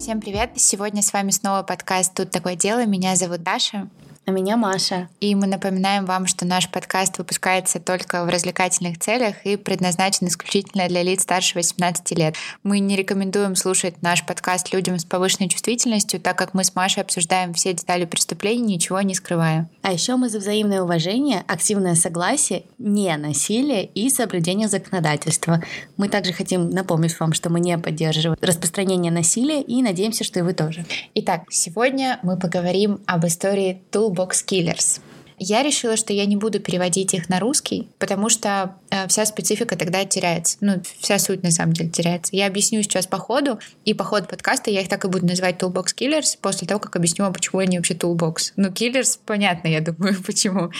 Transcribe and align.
Всем 0.00 0.22
привет! 0.22 0.52
Сегодня 0.56 1.02
с 1.02 1.12
вами 1.12 1.30
снова 1.30 1.62
подкаст 1.62 2.14
«Тут 2.14 2.30
такое 2.30 2.56
дело». 2.56 2.86
Меня 2.86 3.16
зовут 3.16 3.42
Даша. 3.42 3.90
А 4.30 4.32
меня 4.32 4.56
Маша. 4.56 5.08
И 5.18 5.34
мы 5.34 5.48
напоминаем 5.48 6.06
вам, 6.06 6.28
что 6.28 6.46
наш 6.46 6.70
подкаст 6.70 7.18
выпускается 7.18 7.80
только 7.80 8.24
в 8.24 8.28
развлекательных 8.28 9.00
целях 9.00 9.44
и 9.44 9.56
предназначен 9.56 10.28
исключительно 10.28 10.86
для 10.86 11.02
лиц 11.02 11.22
старше 11.22 11.56
18 11.56 12.16
лет. 12.16 12.36
Мы 12.62 12.78
не 12.78 12.94
рекомендуем 12.94 13.56
слушать 13.56 14.02
наш 14.02 14.24
подкаст 14.24 14.72
людям 14.72 15.00
с 15.00 15.04
повышенной 15.04 15.48
чувствительностью, 15.48 16.20
так 16.20 16.38
как 16.38 16.54
мы 16.54 16.62
с 16.62 16.76
Машей 16.76 17.02
обсуждаем 17.02 17.54
все 17.54 17.72
детали 17.72 18.04
преступлений, 18.04 18.74
ничего 18.74 19.00
не 19.00 19.16
скрывая. 19.16 19.68
А 19.82 19.92
еще 19.92 20.14
мы 20.14 20.28
за 20.28 20.38
взаимное 20.38 20.82
уважение, 20.82 21.42
активное 21.48 21.96
согласие, 21.96 22.62
не 22.78 23.16
насилие 23.16 23.84
и 23.84 24.08
соблюдение 24.10 24.68
законодательства. 24.68 25.60
Мы 25.96 26.08
также 26.08 26.32
хотим 26.32 26.70
напомнить 26.70 27.18
вам, 27.18 27.32
что 27.32 27.50
мы 27.50 27.58
не 27.58 27.76
поддерживаем 27.78 28.38
распространение 28.40 29.10
насилия 29.10 29.60
и 29.60 29.82
надеемся, 29.82 30.22
что 30.22 30.38
и 30.38 30.42
вы 30.42 30.54
тоже. 30.54 30.84
Итак, 31.16 31.42
сегодня 31.50 32.20
мы 32.22 32.38
поговорим 32.38 33.00
об 33.06 33.26
истории 33.26 33.82
Тул 33.90 34.19
Toolbox 34.20 34.44
Killers. 34.46 35.00
Я 35.42 35.62
решила, 35.62 35.96
что 35.96 36.12
я 36.12 36.26
не 36.26 36.36
буду 36.36 36.60
переводить 36.60 37.14
их 37.14 37.30
на 37.30 37.40
русский, 37.40 37.88
потому 37.98 38.28
что 38.28 38.76
э, 38.90 39.08
вся 39.08 39.24
специфика 39.24 39.74
тогда 39.74 40.04
теряется. 40.04 40.58
Ну, 40.60 40.82
вся 40.98 41.18
суть 41.18 41.42
на 41.42 41.50
самом 41.50 41.72
деле 41.72 41.88
теряется. 41.88 42.36
Я 42.36 42.46
объясню 42.46 42.82
сейчас 42.82 43.06
по 43.06 43.16
ходу, 43.16 43.58
и 43.86 43.94
по 43.94 44.04
ходу 44.04 44.26
подкаста 44.26 44.70
я 44.70 44.82
их 44.82 44.88
так 44.90 45.02
и 45.06 45.08
буду 45.08 45.24
называть 45.24 45.56
Toolbox 45.56 45.94
Killers 45.96 46.36
после 46.42 46.68
того, 46.68 46.78
как 46.78 46.94
объясню 46.94 47.32
почему 47.32 47.60
они 47.60 47.78
вообще 47.78 47.94
Toolbox. 47.94 48.52
Ну, 48.56 48.68
Killers, 48.68 49.18
понятно, 49.24 49.68
я 49.68 49.80
думаю, 49.80 50.22
почему. 50.26 50.72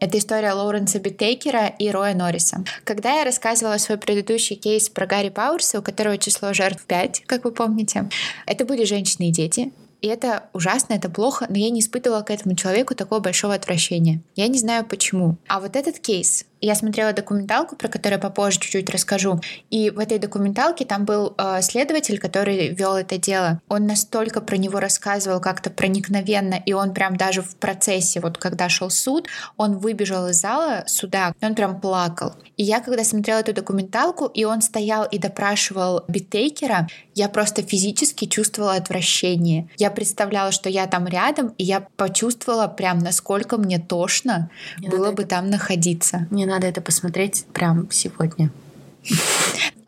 Это 0.00 0.18
история 0.18 0.52
Лоуренса 0.52 0.98
Биттейкера 0.98 1.68
и 1.68 1.88
Роя 1.88 2.16
Норриса. 2.16 2.64
Когда 2.82 3.20
я 3.20 3.24
рассказывала 3.24 3.78
свой 3.78 3.98
предыдущий 3.98 4.56
кейс 4.56 4.88
про 4.88 5.06
Гарри 5.06 5.28
Пауэрса, 5.28 5.78
у 5.78 5.82
которого 5.82 6.18
число 6.18 6.52
жертв 6.52 6.86
5, 6.86 7.22
как 7.26 7.44
вы 7.44 7.52
помните, 7.52 8.08
это 8.46 8.64
были 8.64 8.82
женщины 8.82 9.28
и 9.28 9.32
дети. 9.32 9.70
И 10.02 10.08
это 10.08 10.50
ужасно, 10.52 10.94
это 10.94 11.08
плохо, 11.08 11.46
но 11.48 11.56
я 11.56 11.70
не 11.70 11.80
испытывала 11.80 12.22
к 12.22 12.30
этому 12.30 12.56
человеку 12.56 12.94
такого 12.94 13.20
большого 13.20 13.54
отвращения. 13.54 14.20
Я 14.34 14.48
не 14.48 14.58
знаю 14.58 14.84
почему. 14.84 15.36
А 15.46 15.60
вот 15.60 15.76
этот 15.76 16.00
кейс, 16.00 16.44
я 16.66 16.74
смотрела 16.74 17.12
документалку, 17.12 17.76
про 17.76 17.88
которую 17.88 18.18
я 18.18 18.22
попозже 18.22 18.60
чуть-чуть 18.60 18.90
расскажу. 18.90 19.40
И 19.70 19.90
в 19.90 19.98
этой 19.98 20.18
документалке 20.18 20.84
там 20.84 21.04
был 21.04 21.34
э, 21.36 21.60
следователь, 21.62 22.18
который 22.18 22.68
вел 22.68 22.94
это 22.94 23.18
дело. 23.18 23.60
Он 23.68 23.86
настолько 23.86 24.40
про 24.40 24.56
него 24.56 24.80
рассказывал 24.80 25.40
как-то 25.40 25.70
проникновенно, 25.70 26.54
и 26.54 26.72
он 26.72 26.94
прям 26.94 27.16
даже 27.16 27.42
в 27.42 27.56
процессе, 27.56 28.20
вот 28.20 28.38
когда 28.38 28.68
шел 28.68 28.90
суд, 28.90 29.28
он 29.56 29.78
выбежал 29.78 30.28
из 30.28 30.40
зала 30.40 30.84
суда, 30.86 31.34
и 31.40 31.44
он 31.44 31.54
прям 31.54 31.80
плакал. 31.80 32.34
И 32.56 32.62
я, 32.62 32.80
когда 32.80 33.02
смотрела 33.04 33.40
эту 33.40 33.52
документалку, 33.52 34.26
и 34.26 34.44
он 34.44 34.62
стоял 34.62 35.04
и 35.04 35.18
допрашивал 35.18 36.04
Биттейкера, 36.08 36.86
я 37.14 37.28
просто 37.28 37.62
физически 37.62 38.26
чувствовала 38.26 38.74
отвращение. 38.74 39.68
Я 39.78 39.90
представляла, 39.90 40.52
что 40.52 40.68
я 40.68 40.86
там 40.86 41.06
рядом, 41.06 41.54
и 41.58 41.64
я 41.64 41.86
почувствовала 41.96 42.68
прям, 42.68 42.98
насколько 42.98 43.56
мне 43.56 43.78
тошно 43.78 44.50
мне 44.78 44.88
было 44.88 45.12
бы 45.12 45.22
это... 45.22 45.36
там 45.36 45.50
находиться. 45.50 46.26
Мне 46.30 46.46
надо 46.52 46.66
это 46.66 46.80
посмотреть 46.80 47.46
прям 47.52 47.90
сегодня. 47.90 48.50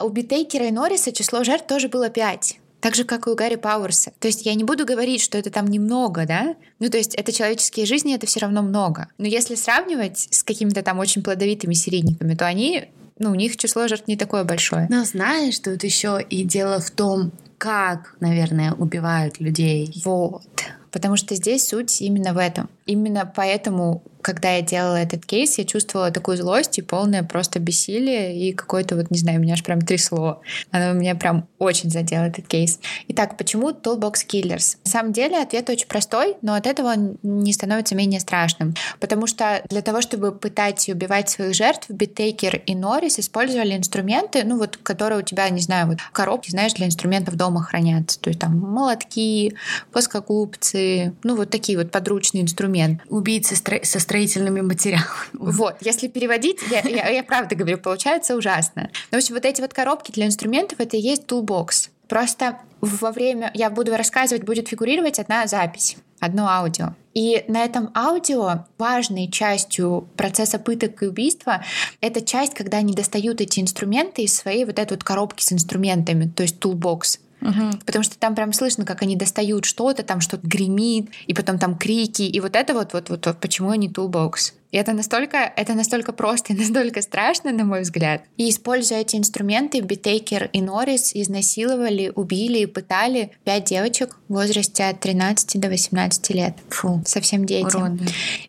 У 0.01 0.09
Битейкера 0.09 0.67
и 0.67 0.70
Норриса 0.70 1.12
число 1.12 1.45
жертв 1.45 1.67
тоже 1.67 1.89
было 1.89 2.09
пять. 2.09 2.59
Так 2.81 2.95
же, 2.95 3.05
как 3.05 3.27
и 3.27 3.31
у 3.31 3.34
Гарри 3.34 3.57
Пауэрса. 3.57 4.12
То 4.19 4.29
есть 4.29 4.45
я 4.45 4.55
не 4.55 4.65
буду 4.65 4.85
говорить, 4.85 5.23
что 5.23 5.39
это 5.39 5.51
там 5.51 5.67
немного, 5.67 6.27
да? 6.27 6.55
Ну, 6.81 6.91
то 6.91 6.98
есть 6.98 7.15
это 7.15 7.33
человеческие 7.33 7.87
жизни, 7.87 8.15
это 8.15 8.27
все 8.27 8.41
равно 8.41 8.62
много. 8.62 9.09
Но 9.17 9.27
если 9.27 9.55
сравнивать 9.55 10.29
с 10.31 10.42
какими-то 10.42 10.83
там 10.83 10.98
очень 10.98 11.23
плодовитыми 11.23 11.75
серийниками, 11.75 12.35
то 12.35 12.47
они 12.47 12.89
ну, 13.19 13.31
у 13.31 13.35
них 13.35 13.57
число 13.57 13.89
жертв 13.89 14.09
не 14.09 14.17
такое 14.17 14.45
большое. 14.45 14.87
Но 14.91 15.05
знаешь, 15.05 15.59
тут 15.61 15.85
еще 15.85 16.20
и 16.29 16.45
дело 16.45 16.81
в 16.81 16.91
том, 16.91 17.33
как, 17.59 18.17
наверное, 18.20 18.73
убивают 18.73 19.41
людей. 19.41 20.03
Вот. 20.05 20.64
Потому 20.91 21.17
что 21.17 21.35
здесь 21.35 21.69
суть 21.69 22.02
именно 22.02 22.35
в 22.35 22.39
этом. 22.39 22.69
Именно 22.86 23.31
поэтому 23.35 24.02
когда 24.24 24.52
я 24.52 24.62
делала 24.62 24.96
этот 24.96 25.27
кейс, 25.27 25.58
я 25.58 25.64
чувствовала 25.64 26.11
такую 26.11 26.39
злость 26.39 26.79
и 26.79 26.83
полное 26.83 27.23
просто 27.23 27.58
бессилие 27.58 28.36
и 28.36 28.52
какое-то 28.55 28.96
вот, 28.96 29.11
не 29.11 29.18
знаю, 29.18 29.39
меня 29.39 29.52
аж 29.52 29.62
прям 29.62 29.83
трясло. 29.83 30.40
Оно 30.70 30.95
меня 30.95 31.14
прям 31.14 31.46
очень 31.58 31.90
задело, 31.90 32.24
этот 32.24 32.48
кейс. 32.48 32.80
Итак, 33.08 33.36
почему 33.36 33.70
Toolbox 33.70 34.27
Killers? 34.27 34.79
На 34.86 34.90
самом 34.90 35.13
деле 35.13 35.40
ответ 35.42 35.68
очень 35.68 35.86
простой, 35.86 36.36
но 36.40 36.55
от 36.55 36.67
этого 36.67 36.89
он 36.89 37.18
не 37.23 37.52
становится 37.52 37.95
менее 37.95 38.18
страшным. 38.18 38.74
Потому 38.98 39.27
что 39.27 39.63
для 39.68 39.83
того, 39.83 40.01
чтобы 40.01 40.33
пытать 40.33 40.89
и 40.89 40.92
убивать 40.95 41.29
своих 41.29 41.55
жертв, 41.55 41.90
Биттейкер 41.90 42.63
и 42.64 42.74
Норрис 42.74 43.18
использовали 43.18 43.77
инструменты, 43.77 44.45
ну 44.45 44.57
вот, 44.57 44.79
которые 44.79 45.18
у 45.18 45.23
тебя, 45.23 45.51
не 45.51 45.61
знаю, 45.61 45.89
вот 45.89 45.98
коробки, 46.13 46.51
знаешь, 46.51 46.73
для 46.73 46.86
инструментов 46.86 47.36
дома 47.36 47.63
хранятся. 47.63 48.18
То 48.18 48.30
есть 48.30 48.40
там 48.40 48.58
молотки, 48.58 49.55
плоскогубцы, 49.92 51.13
ну 51.23 51.36
вот 51.36 51.51
такие 51.51 51.77
вот 51.77 51.90
подручные 51.90 52.42
инструменты. 52.42 53.02
Убийцы 53.11 53.55
со 53.55 54.01
строительными 54.14 54.61
материалами. 54.61 55.08
Вот, 55.33 55.77
если 55.80 56.07
переводить, 56.07 56.61
я, 56.70 56.80
я, 56.80 57.08
я 57.08 57.25
правда 57.25 57.57
говорю, 57.57 57.79
получается 57.79 58.36
ужасно. 58.36 58.91
Но, 59.11 59.19
в 59.19 59.23
общем, 59.23 59.35
вот 59.35 59.45
эти 59.45 59.61
вот 59.61 59.75
коробки 59.75 60.13
для 60.13 60.27
инструментов, 60.27 60.79
это 60.79 60.97
и 60.97 61.01
есть 61.01 61.25
toolbox. 61.25 61.91
Просто 62.08 62.58
во 62.80 63.11
время, 63.11 63.51
я 63.55 63.70
буду 63.70 63.97
рассказывать, 63.97 64.45
будет 64.45 64.69
фигурировать 64.69 65.19
одна 65.19 65.48
запись, 65.48 65.97
одно 66.20 66.47
аудио. 66.48 66.95
И 67.13 67.45
на 67.48 67.64
этом 67.64 67.91
аудио 67.95 68.67
важной 68.79 69.29
частью 69.29 70.08
процесса 70.17 70.61
пыток 70.61 71.02
и 71.02 71.07
убийства 71.07 71.64
это 72.01 72.20
часть, 72.20 72.55
когда 72.55 72.79
они 72.79 72.95
достают 72.95 73.41
эти 73.41 73.58
инструменты 73.58 74.23
из 74.23 74.36
своей 74.36 74.64
вот 74.64 74.79
этой 74.79 74.92
вот 74.92 75.02
коробки 75.02 75.42
с 75.42 75.52
инструментами, 75.52 76.31
то 76.31 76.45
есть 76.45 76.57
toolbox. 76.58 77.19
Угу. 77.45 77.79
Потому 77.85 78.03
что 78.03 78.19
там 78.19 78.35
прям 78.35 78.53
слышно, 78.53 78.85
как 78.85 79.03
они 79.03 79.17
достают 79.17 79.67
что-то, 79.67 80.03
там 80.03 80.21
что-то 80.21 80.47
гремит, 80.47 81.11
и 81.27 81.35
потом 81.35 81.59
там 81.59 81.77
крики, 81.77 82.23
и 82.23 82.41
вот 82.41 82.57
это 82.57 82.73
вот, 82.75 82.95
вот, 82.95 83.11
вот, 83.11 83.27
вот 83.27 83.39
почему 83.39 83.71
они 83.71 83.89
toolbox. 83.89 84.55
И 84.71 84.77
это 84.77 84.93
настолько, 84.93 85.53
это 85.55 85.75
настолько 85.75 86.13
просто 86.13 86.53
и 86.53 86.57
настолько 86.59 87.03
страшно, 87.03 87.53
на 87.53 87.65
мой 87.65 87.83
взгляд. 87.83 88.23
И 88.37 88.49
используя 88.49 89.01
эти 89.01 89.17
инструменты, 89.17 89.81
Битейкер 89.81 90.49
и 90.53 90.63
Норрис 90.63 91.15
изнасиловали, 91.15 92.11
убили 92.15 92.61
и 92.61 92.67
пытали 92.67 93.33
пять 93.45 93.67
девочек 93.67 94.19
в 94.29 94.33
возрасте 94.33 94.85
от 94.85 95.01
13 95.01 95.61
до 95.61 95.69
18 95.69 96.31
лет. 96.31 96.55
Фу, 96.71 97.03
совсем 97.07 97.45
дети. 97.45 97.77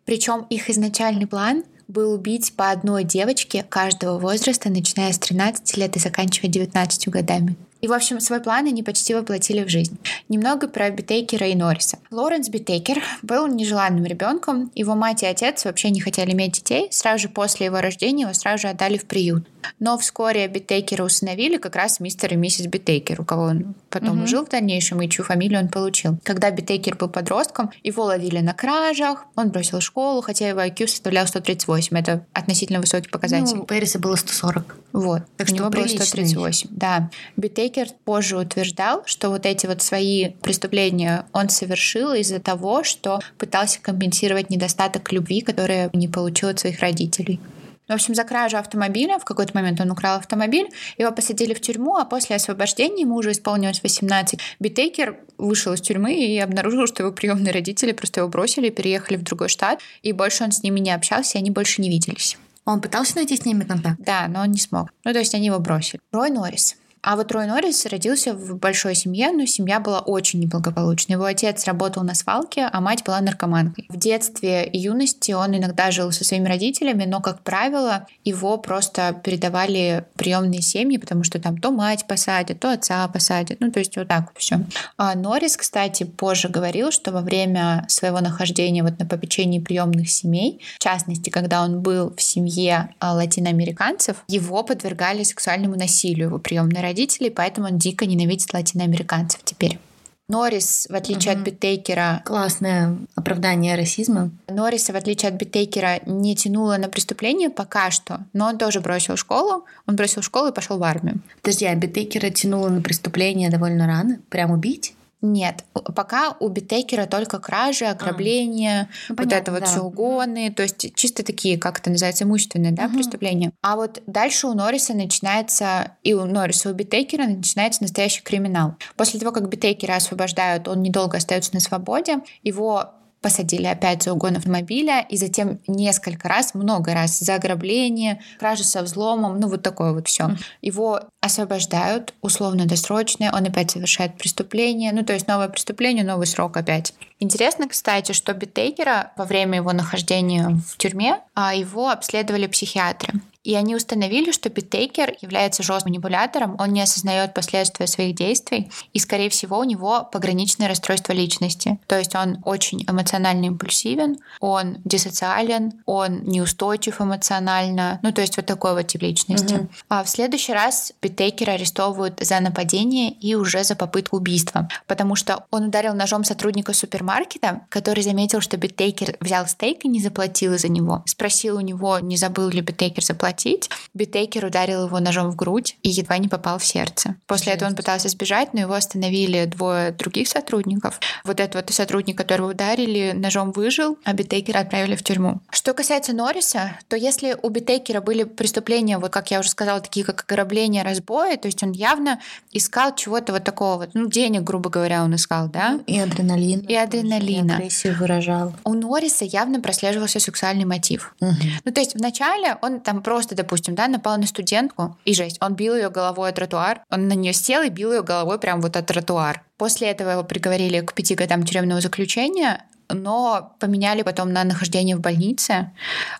Причем 0.06 0.48
их 0.50 0.70
изначальный 0.70 1.28
план 1.28 1.64
был 1.88 2.14
убить 2.14 2.54
по 2.56 2.72
одной 2.72 3.04
девочке 3.04 3.64
каждого 3.68 4.18
возраста, 4.18 4.70
начиная 4.70 5.12
с 5.12 5.20
13 5.20 5.78
лет 5.78 5.96
и 5.96 6.00
заканчивая 6.00 6.50
19 6.50 7.10
годами. 7.10 7.56
И, 7.86 7.88
в 7.88 7.94
общем, 7.94 8.20
свой 8.20 8.40
план 8.42 8.66
они 8.66 8.82
почти 8.82 9.14
воплотили 9.14 9.64
в 9.64 9.70
жизнь. 9.70 10.00
Немного 10.28 10.68
про 10.68 10.90
Битейкера 10.90 11.50
и 11.50 11.54
Норриса. 11.54 12.00
Лоренс 12.10 12.50
Битейкер 12.50 13.04
был 13.22 13.46
нежеланным 13.46 14.06
ребенком. 14.06 14.72
Его 14.74 14.96
мать 14.96 15.22
и 15.22 15.28
отец 15.28 15.66
вообще 15.66 15.92
не 15.92 16.02
хотели 16.02 16.32
иметь 16.32 16.54
детей. 16.54 16.88
Сразу 16.90 17.20
же 17.20 17.30
после 17.30 17.68
его 17.68 17.80
рождения 17.82 18.24
его 18.24 18.34
сразу 18.34 18.64
же 18.64 18.70
отдали 18.70 18.98
в 18.98 19.06
приют. 19.06 19.44
Но 19.80 19.98
вскоре 19.98 20.48
Битейкера 20.48 21.04
усыновили 21.04 21.58
как 21.58 21.76
раз 21.76 22.00
мистер 22.00 22.34
и 22.34 22.36
миссис 22.36 22.68
Битейкер, 22.68 23.22
у 23.22 23.26
кого 23.26 23.44
он 23.44 23.76
потом 23.90 24.20
угу. 24.20 24.28
жил 24.28 24.46
в 24.46 24.50
дальнейшем 24.50 25.02
и 25.02 25.10
чью 25.10 25.24
фамилию 25.24 25.62
он 25.62 25.70
получил. 25.70 26.18
Когда 26.24 26.52
Битейкер 26.52 26.96
был 26.96 27.08
подростком, 27.10 27.72
его 27.84 28.04
ловили 28.04 28.40
на 28.40 28.54
кражах, 28.54 29.26
он 29.36 29.50
бросил 29.50 29.80
школу, 29.80 30.22
хотя 30.22 30.50
его 30.50 30.60
IQ 30.60 30.88
составлял 30.88 31.28
138. 31.28 31.98
Это 31.98 32.26
относительно 32.34 32.80
высокий 32.80 33.10
показатель. 33.10 33.56
Ну, 33.56 33.64
у 33.64 33.66
Пэриса 33.66 34.00
было 34.00 34.16
140. 34.16 34.76
Вот. 34.94 35.22
Так 35.38 35.50
у 35.50 35.54
него 35.54 35.70
было 35.70 35.88
138. 35.88 36.70
Да. 36.72 37.10
Битейкер 37.38 37.88
позже 38.04 38.38
утверждал, 38.38 39.04
что 39.06 39.30
вот 39.30 39.46
эти 39.46 39.66
вот 39.66 39.82
свои 39.82 40.30
преступления 40.42 41.26
он 41.32 41.50
совершил 41.50 42.14
из-за 42.14 42.40
того, 42.40 42.84
что 42.84 43.20
пытался 43.38 43.80
компенсировать 43.82 44.50
недостаток 44.50 45.12
любви, 45.12 45.42
который 45.42 45.90
не 45.94 46.08
получил 46.08 46.50
от 46.50 46.60
своих 46.60 46.80
родителей. 46.80 47.40
В 47.88 47.94
общем, 47.94 48.16
за 48.16 48.24
кражу 48.24 48.58
автомобиля, 48.58 49.20
в 49.20 49.26
какой-то 49.26 49.52
момент 49.54 49.80
он 49.80 49.92
украл 49.92 50.18
автомобиль, 50.18 50.70
его 50.98 51.12
посадили 51.12 51.54
в 51.54 51.62
тюрьму, 51.62 51.98
а 51.98 52.06
после 52.06 52.36
освобождения 52.36 53.02
ему 53.02 53.16
уже 53.16 53.32
исполнилось 53.32 53.84
18. 53.84 54.40
Битейкер 54.60 55.20
вышел 55.38 55.74
из 55.74 55.82
тюрьмы 55.82 56.16
и 56.16 56.40
обнаружил, 56.40 56.88
что 56.88 57.04
его 57.04 57.12
приемные 57.12 57.54
родители 57.54 57.92
просто 57.92 58.22
его 58.22 58.30
бросили, 58.30 58.70
переехали 58.70 59.18
в 59.18 59.24
другой 59.24 59.50
штат, 59.50 59.80
и 60.02 60.12
больше 60.14 60.44
он 60.44 60.52
с 60.52 60.64
ними 60.64 60.80
не 60.80 60.92
общался, 60.92 61.38
и 61.38 61.42
они 61.42 61.52
больше 61.52 61.82
не 61.82 61.90
виделись. 61.90 62.38
Он 62.66 62.82
пытался 62.82 63.18
найти 63.18 63.38
с 63.38 63.46
ними 63.46 63.64
контакт? 63.64 64.00
Да, 64.00 64.28
но 64.28 64.42
он 64.42 64.52
не 64.52 64.58
смог. 64.58 64.90
Ну, 65.04 65.14
то 65.14 65.20
есть 65.20 65.36
они 65.36 65.46
его 65.46 65.60
бросили. 65.60 66.00
Рой 66.12 66.32
Норрис. 66.32 66.76
А 67.06 67.16
вот 67.16 67.32
Рой 67.32 67.46
Норрис 67.46 67.86
родился 67.86 68.34
в 68.34 68.58
большой 68.58 68.96
семье, 68.96 69.32
но 69.32 69.46
семья 69.46 69.80
была 69.80 70.00
очень 70.00 70.40
неблагополучной. 70.40 71.14
Его 71.14 71.26
отец 71.26 71.64
работал 71.66 72.02
на 72.02 72.16
свалке, 72.16 72.68
а 72.74 72.82
мать 72.82 73.04
была 73.06 73.22
наркоманкой. 73.22 73.86
В 73.90 73.98
детстве 73.98 74.66
и 74.66 74.80
юности 74.80 75.32
он 75.32 75.56
иногда 75.56 75.92
жил 75.92 76.12
со 76.12 76.26
своими 76.26 76.48
родителями, 76.48 77.06
но, 77.06 77.22
как 77.22 77.42
правило, 77.42 78.08
его 78.24 78.58
просто 78.58 79.22
передавали 79.24 80.06
приемные 80.16 80.64
семьи, 80.64 80.98
потому 80.98 81.24
что 81.24 81.40
там 81.40 81.60
то 81.60 81.70
мать 81.70 82.08
посадят, 82.08 82.60
то 82.60 82.72
отца 82.72 83.08
посадят. 83.08 83.60
Ну, 83.60 83.72
то 83.72 83.78
есть 83.78 83.96
вот 83.98 84.08
так 84.08 84.32
все. 84.36 84.62
А 84.98 85.14
Норрис, 85.14 85.58
кстати, 85.58 86.06
позже 86.06 86.50
говорил, 86.50 86.90
что 86.90 87.12
во 87.12 87.22
время 87.22 87.86
своего 87.88 88.20
нахождения 88.20 88.82
вот 88.82 88.98
на 88.98 89.06
попечении 89.06 89.60
приемных 89.60 90.10
семей, 90.10 90.60
в 90.78 90.80
частности, 90.80 91.30
когда 91.30 91.62
он 91.62 91.82
был 91.82 92.16
в 92.18 92.22
семье 92.24 92.96
а, 92.98 93.14
латиноамериканцев, 93.14 94.24
его 94.28 94.64
подвергали 94.64 95.22
сексуальному 95.22 95.76
насилию 95.76 96.30
его 96.30 96.40
приемные 96.40 96.82
родители, 96.82 96.95
поэтому 97.30 97.68
он 97.68 97.78
дико 97.78 98.06
ненавидит 98.06 98.54
латиноамериканцев 98.54 99.42
теперь. 99.44 99.80
Норрис, 100.28 100.88
в 100.90 100.96
отличие 100.96 101.34
угу. 101.34 101.42
от 101.42 101.46
Биттейкера... 101.46 102.24
Классное 102.26 102.98
оправдание 103.14 103.76
расизма. 103.76 104.32
Норриса, 104.48 104.92
в 104.92 104.96
отличие 104.96 105.30
от 105.30 105.36
Биттейкера, 105.36 106.00
не 106.08 106.36
тянуло 106.36 106.78
на 106.78 106.90
преступление 106.90 107.52
пока 107.52 107.92
что, 107.92 108.22
но 108.34 108.48
он 108.48 108.58
тоже 108.58 108.80
бросил 108.80 109.18
школу. 109.18 109.66
Он 109.86 109.96
бросил 109.96 110.24
школу 110.24 110.48
и 110.48 110.54
пошел 110.54 110.80
в 110.80 110.84
армию. 110.84 111.20
Подожди, 111.44 111.66
а 111.66 111.76
Биттейкера 111.76 112.32
тянуло 112.32 112.70
на 112.70 112.82
преступление 112.82 113.52
довольно 113.52 113.86
рано? 113.86 114.20
Прям 114.30 114.50
убить? 114.50 114.96
Нет, 115.26 115.66
пока 115.74 116.36
у 116.40 116.50
Битекера 116.50 117.08
только 117.08 117.40
кражи, 117.40 117.86
ограбления, 117.86 118.82
а, 118.82 118.88
ну, 119.10 119.16
вот 119.16 119.18
понятно, 119.18 119.36
это 119.36 119.52
вот 119.52 119.60
да. 119.62 119.66
все 119.66 119.82
угоны, 119.82 120.52
то 120.52 120.64
есть 120.64 120.94
чисто 120.96 121.24
такие, 121.24 121.58
как 121.58 121.80
это 121.80 121.90
называется, 121.90 122.26
имущественные 122.26 122.74
да, 122.74 122.86
угу. 122.86 122.96
преступления. 122.96 123.52
А 123.62 123.76
вот 123.76 124.04
дальше 124.06 124.48
у 124.48 124.54
Норриса 124.54 124.94
начинается, 124.94 125.94
и 126.04 126.14
у 126.14 126.26
Норриса, 126.26 126.70
у 126.70 126.74
Битекера 126.74 127.24
начинается 127.24 127.82
настоящий 127.82 128.22
криминал. 128.22 128.76
После 128.96 129.20
того, 129.20 129.32
как 129.32 129.50
Битекера 129.50 129.96
освобождают, 129.96 130.68
он 130.68 130.84
недолго 130.84 131.18
остается 131.18 131.54
на 131.54 131.60
свободе, 131.60 132.20
его 132.44 132.92
посадили 133.26 133.66
опять 133.66 134.04
за 134.04 134.14
угон 134.14 134.36
автомобиля, 134.36 135.04
и 135.10 135.18
затем 135.18 135.58
несколько 135.66 136.28
раз, 136.28 136.54
много 136.54 136.94
раз 136.94 137.18
за 137.18 137.34
ограбление, 137.34 138.22
кражу 138.38 138.64
со 138.64 138.84
взломом, 138.84 139.40
ну 139.40 139.48
вот 139.48 139.64
такое 139.64 139.94
вот 139.94 140.08
все. 140.08 140.36
Его 140.62 141.00
освобождают 141.22 142.14
условно-досрочно, 142.22 143.32
он 143.34 143.46
опять 143.46 143.72
совершает 143.72 144.16
преступление, 144.20 144.92
ну 144.94 145.04
то 145.04 145.14
есть 145.14 145.28
новое 145.28 145.48
преступление, 145.48 146.06
новый 146.06 146.28
срок 146.28 146.56
опять. 146.56 146.94
Интересно, 147.20 147.68
кстати, 147.68 148.12
что 148.12 148.32
Биттейкера 148.36 149.12
во 149.18 149.26
время 149.26 149.56
его 149.56 149.74
нахождения 149.74 150.62
в 150.68 150.78
тюрьме 150.78 151.18
а 151.34 151.56
его 151.56 151.90
обследовали 151.90 152.46
психиатры. 152.46 153.22
И 153.46 153.54
они 153.54 153.76
установили, 153.76 154.32
что 154.32 154.50
Биттейкер 154.50 155.18
является 155.22 155.62
жестким 155.62 155.86
манипулятором, 155.86 156.56
он 156.58 156.74
не 156.74 156.82
осознает 156.82 157.36
последствия 157.36 157.86
своих 157.86 158.16
действий, 158.16 158.72
и, 158.92 159.00
скорее 159.00 159.30
всего, 159.30 159.60
у 159.60 159.64
него 159.64 160.08
пограничное 160.12 160.68
расстройство 160.68 161.14
личности. 161.14 161.78
То 161.86 161.98
есть 161.98 162.16
он 162.16 162.40
очень 162.44 162.84
эмоционально 162.90 163.46
импульсивен, 163.46 164.18
он 164.40 164.78
диссоциален, 164.84 165.74
он 165.86 166.24
неустойчив 166.24 167.00
эмоционально, 167.00 168.00
ну, 168.02 168.12
то 168.12 168.22
есть 168.22 168.36
вот 168.38 168.48
такой 168.48 168.74
вот 168.74 168.88
тип 168.88 169.04
личности. 169.04 169.54
Угу. 169.54 169.68
А 169.90 170.04
в 170.04 170.10
следующий 170.10 170.54
раз 170.54 170.92
Биттейкера 171.00 171.52
арестовывают 171.52 172.20
за 172.22 172.40
нападение 172.40 173.12
и 173.12 173.36
уже 173.36 173.64
за 173.64 173.76
попытку 173.76 174.18
убийства, 174.18 174.68
потому 174.88 175.16
что 175.16 175.46
он 175.52 175.66
ударил 175.66 175.94
ножом 175.94 176.24
сотрудника 176.24 176.74
супермаркета, 176.74 177.62
который 177.70 178.02
заметил, 178.02 178.42
что 178.42 178.58
Биттейкер 178.58 179.18
взял 179.20 179.46
стейк 179.46 179.86
и 179.86 179.88
не 179.88 180.02
заплатил 180.02 180.58
за 180.58 180.70
него. 180.70 181.04
Спросил 181.06 181.58
у 181.58 181.62
него, 181.62 182.00
не 182.00 182.18
забыл 182.18 182.50
ли 182.50 182.62
Биттейкер 182.62 183.04
заплатить, 183.04 183.35
заплатить. 183.36 183.70
Битейкер 183.94 184.46
ударил 184.46 184.86
его 184.86 185.00
ножом 185.00 185.30
в 185.30 185.36
грудь 185.36 185.78
и 185.84 185.90
едва 185.90 186.18
не 186.18 186.28
попал 186.28 186.58
в 186.58 186.66
сердце. 186.66 187.16
После 187.28 187.46
Жесть. 187.46 187.58
этого 187.58 187.70
он 187.70 187.76
пытался 187.76 188.10
сбежать, 188.10 188.54
но 188.54 188.62
его 188.62 188.74
остановили 188.74 189.46
двое 189.46 189.92
других 189.92 190.28
сотрудников. 190.28 191.00
Вот 191.24 191.40
этот 191.40 191.56
вот 191.56 191.74
сотрудник, 191.74 192.18
которого 192.18 192.52
ударили, 192.52 193.14
ножом 193.14 193.52
выжил, 193.52 193.98
а 194.04 194.14
Битейкера 194.14 194.60
отправили 194.60 194.96
в 194.96 195.04
тюрьму. 195.04 195.42
Что 195.50 195.74
касается 195.74 196.14
Норриса, 196.14 196.78
то 196.88 196.96
если 196.96 197.38
у 197.42 197.50
Битейкера 197.50 198.02
были 198.02 198.24
преступления, 198.24 198.98
вот 198.98 199.12
как 199.12 199.32
я 199.32 199.40
уже 199.40 199.50
сказала, 199.50 199.80
такие 199.80 200.06
как 200.06 200.26
ограбление, 200.28 200.84
разбои, 200.84 201.36
то 201.36 201.48
есть 201.48 201.64
он 201.64 201.72
явно 201.72 202.20
искал 202.52 202.96
чего-то 202.96 203.34
вот 203.34 203.44
такого 203.44 203.78
вот, 203.78 203.90
ну, 203.94 204.08
денег, 204.08 204.44
грубо 204.44 204.70
говоря, 204.70 205.04
он 205.04 205.16
искал, 205.16 205.48
да? 205.48 205.80
И 205.88 206.00
адреналин. 206.00 206.60
И 206.60 206.76
адреналина. 206.76 207.52
И 207.52 207.56
агрессию 207.56 207.96
выражал. 207.98 208.54
У 208.64 208.74
Норриса 208.74 209.26
явно 209.26 209.62
прослеживался 209.62 210.20
сексуальный 210.20 210.66
мотив. 210.66 211.16
Угу. 211.22 211.32
Ну, 211.66 211.72
то 211.72 211.80
есть 211.80 211.96
вначале 211.96 212.58
он 212.62 212.80
там 212.80 213.02
просто 213.02 213.25
просто, 213.26 213.36
допустим, 213.36 213.76
да, 213.76 213.88
напал 213.88 214.18
на 214.18 214.28
студентку, 214.28 214.98
и 215.06 215.14
жесть, 215.14 215.38
он 215.42 215.56
бил 215.56 215.76
ее 215.76 215.90
головой 215.90 216.30
о 216.30 216.32
тротуар, 216.32 216.82
он 216.92 217.08
на 217.08 217.14
нее 217.14 217.34
сел 217.34 217.64
и 217.64 217.70
бил 217.70 217.92
ее 217.92 218.04
головой 218.04 218.38
прям 218.40 218.62
вот 218.62 218.78
о 218.78 218.84
тротуар. 218.84 219.44
После 219.58 219.88
этого 219.88 220.12
его 220.12 220.24
приговорили 220.24 220.82
к 220.82 220.94
пяти 220.94 221.16
годам 221.16 221.44
тюремного 221.44 221.82
заключения, 221.82 222.64
но 222.90 223.56
поменяли 223.60 224.04
потом 224.04 224.32
на 224.32 224.44
нахождение 224.44 224.96
в 224.96 225.00
больнице, 225.00 225.72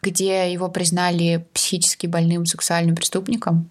где 0.02 0.52
его 0.52 0.68
признали 0.68 1.48
психически 1.54 2.08
больным 2.08 2.48
сексуальным 2.48 2.96
преступником. 2.96 3.70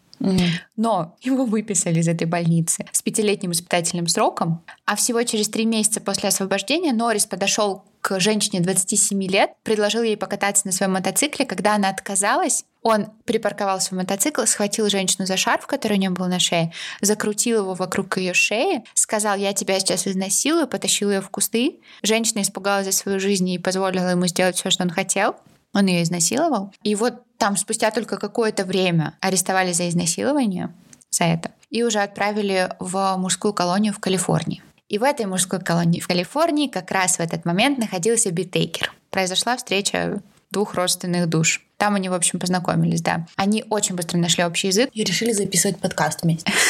Но 0.76 1.16
его 1.20 1.44
выписали 1.44 2.00
из 2.00 2.08
этой 2.08 2.26
больницы 2.26 2.86
с 2.92 3.02
пятилетним 3.02 3.52
испытательным 3.52 4.06
сроком, 4.06 4.62
а 4.84 4.96
всего 4.96 5.22
через 5.22 5.48
три 5.48 5.66
месяца 5.66 6.00
после 6.00 6.28
освобождения 6.28 6.92
Норрис 6.92 7.26
подошел 7.26 7.84
к 8.00 8.20
женщине 8.20 8.60
27 8.60 9.22
лет, 9.24 9.52
предложил 9.62 10.02
ей 10.02 10.18
покататься 10.18 10.66
на 10.66 10.72
своем 10.72 10.92
мотоцикле. 10.92 11.46
Когда 11.46 11.74
она 11.74 11.88
отказалась, 11.88 12.66
он 12.82 13.06
припарковал 13.24 13.80
свой 13.80 14.02
мотоцикл, 14.02 14.42
схватил 14.44 14.90
женщину 14.90 15.24
за 15.24 15.38
шарф, 15.38 15.66
который 15.66 15.94
у 15.94 16.00
нее 16.00 16.10
был 16.10 16.26
на 16.26 16.38
шее, 16.38 16.70
закрутил 17.00 17.62
его 17.62 17.72
вокруг 17.72 18.18
ее 18.18 18.34
шеи, 18.34 18.84
сказал, 18.92 19.36
я 19.38 19.54
тебя 19.54 19.80
сейчас 19.80 20.06
изнасилую, 20.06 20.68
потащил 20.68 21.10
ее 21.10 21.22
в 21.22 21.30
кусты. 21.30 21.80
Женщина 22.02 22.42
испугалась 22.42 22.84
за 22.84 22.92
свою 22.92 23.18
жизнь 23.20 23.48
и 23.48 23.58
позволила 23.58 24.10
ему 24.10 24.26
сделать 24.26 24.56
все, 24.56 24.68
что 24.68 24.82
он 24.82 24.90
хотел. 24.90 25.36
Он 25.72 25.86
ее 25.86 26.02
изнасиловал. 26.02 26.74
И 26.82 26.94
вот 26.94 27.22
там 27.44 27.58
спустя 27.58 27.90
только 27.90 28.16
какое-то 28.16 28.64
время 28.64 29.18
арестовали 29.20 29.72
за 29.72 29.90
изнасилование, 29.90 30.72
за 31.10 31.24
это, 31.24 31.50
и 31.68 31.82
уже 31.82 31.98
отправили 31.98 32.70
в 32.80 33.16
мужскую 33.18 33.52
колонию 33.52 33.92
в 33.92 33.98
Калифорнии. 33.98 34.62
И 34.88 34.96
в 34.96 35.02
этой 35.02 35.26
мужской 35.26 35.60
колонии 35.60 36.00
в 36.00 36.08
Калифорнии 36.08 36.68
как 36.68 36.90
раз 36.90 37.16
в 37.16 37.20
этот 37.20 37.44
момент 37.44 37.76
находился 37.76 38.30
Битейкер. 38.30 38.94
Произошла 39.10 39.58
встреча 39.58 40.22
двух 40.54 40.74
родственных 40.74 41.28
душ. 41.28 41.60
Там 41.76 41.96
они, 41.96 42.08
в 42.08 42.14
общем, 42.14 42.38
познакомились, 42.38 43.02
да. 43.02 43.26
Они 43.34 43.64
очень 43.68 43.96
быстро 43.96 44.16
нашли 44.16 44.44
общий 44.44 44.68
язык. 44.68 44.88
И 44.92 45.02
решили 45.02 45.32
записывать 45.32 45.78
подкаст 45.78 46.22
вместе. 46.22 46.50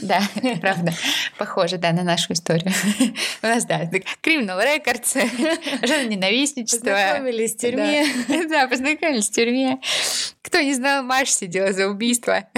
Да, 0.00 0.22
правда. 0.62 0.94
Похоже, 1.36 1.76
да, 1.76 1.92
на 1.92 2.02
нашу 2.02 2.32
историю. 2.32 2.72
У 3.42 3.46
нас, 3.46 3.66
да, 3.66 3.82
Criminal 4.22 4.58
Records, 4.58 6.08
ненавистничество. 6.08 6.90
Познакомились 6.90 7.54
в 7.54 7.58
тюрьме. 7.58 8.06
Да, 8.48 8.66
познакомились 8.66 9.28
в 9.28 9.32
тюрьме. 9.32 9.78
Кто 10.40 10.60
не 10.60 10.72
знал, 10.72 11.02
Маша 11.02 11.32
сидела 11.32 11.72
за 11.74 11.88
убийство. 11.88 12.48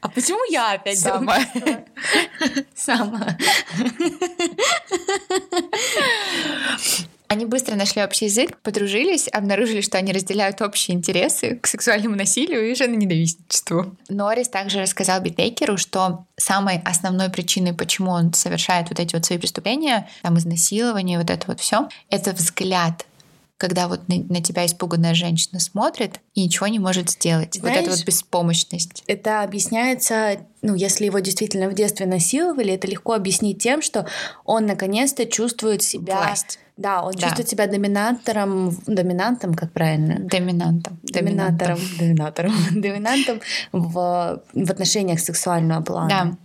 А 0.00 0.08
почему 0.08 0.40
я 0.50 0.72
опять 0.72 0.98
Сама. 0.98 1.38
Сама. 2.74 3.36
Они 7.28 7.46
быстро 7.46 7.74
нашли 7.74 8.02
общий 8.02 8.26
язык, 8.26 8.58
подружились, 8.62 9.28
обнаружили, 9.32 9.80
что 9.80 9.98
они 9.98 10.12
разделяют 10.12 10.60
общие 10.60 10.96
интересы 10.96 11.56
к 11.56 11.66
сексуальному 11.66 12.16
насилию 12.16 12.70
и 12.70 12.74
женоненавистничеству. 12.74 13.96
Норрис 14.08 14.48
также 14.48 14.80
рассказал 14.80 15.20
Битейкеру, 15.20 15.76
что 15.78 16.26
самой 16.36 16.80
основной 16.84 17.30
причиной, 17.30 17.72
почему 17.72 18.10
он 18.10 18.34
совершает 18.34 18.90
вот 18.90 19.00
эти 19.00 19.14
вот 19.14 19.24
свои 19.24 19.38
преступления, 19.38 20.08
там 20.22 20.38
изнасилование, 20.38 21.18
вот 21.18 21.30
это 21.30 21.46
вот 21.46 21.60
все, 21.60 21.88
это 22.10 22.32
взгляд 22.32 23.06
когда 23.56 23.88
вот 23.88 24.08
на, 24.08 24.16
на 24.16 24.42
тебя 24.42 24.66
испуганная 24.66 25.14
женщина 25.14 25.60
смотрит 25.60 26.20
и 26.34 26.44
ничего 26.44 26.66
не 26.66 26.78
может 26.78 27.10
сделать. 27.10 27.54
Знаешь, 27.54 27.78
вот 27.78 27.86
эта 27.86 27.96
вот 27.96 28.04
беспомощность. 28.04 29.04
Это 29.06 29.42
объясняется, 29.42 30.38
ну, 30.62 30.74
если 30.74 31.06
его 31.06 31.20
действительно 31.20 31.68
в 31.68 31.74
детстве 31.74 32.06
насиловали, 32.06 32.72
это 32.72 32.88
легко 32.88 33.12
объяснить 33.12 33.62
тем, 33.62 33.80
что 33.80 34.06
он 34.44 34.66
наконец-то 34.66 35.24
чувствует 35.26 35.82
себя... 35.82 36.16
Власть. 36.16 36.58
Да, 36.76 37.04
он 37.04 37.12
да. 37.12 37.20
чувствует 37.20 37.48
себя 37.48 37.68
доминатором, 37.68 38.76
доминантом, 38.86 39.54
как 39.54 39.70
правильно? 39.72 40.18
Доминантом. 40.18 40.98
Доминатором. 41.04 41.78
Доминатором. 41.98 42.52
Доминантом 42.72 43.40
в, 43.70 44.42
в 44.52 44.70
отношениях 44.70 45.20
сексуального 45.20 45.82
плана. 45.82 46.08
Да. 46.08 46.36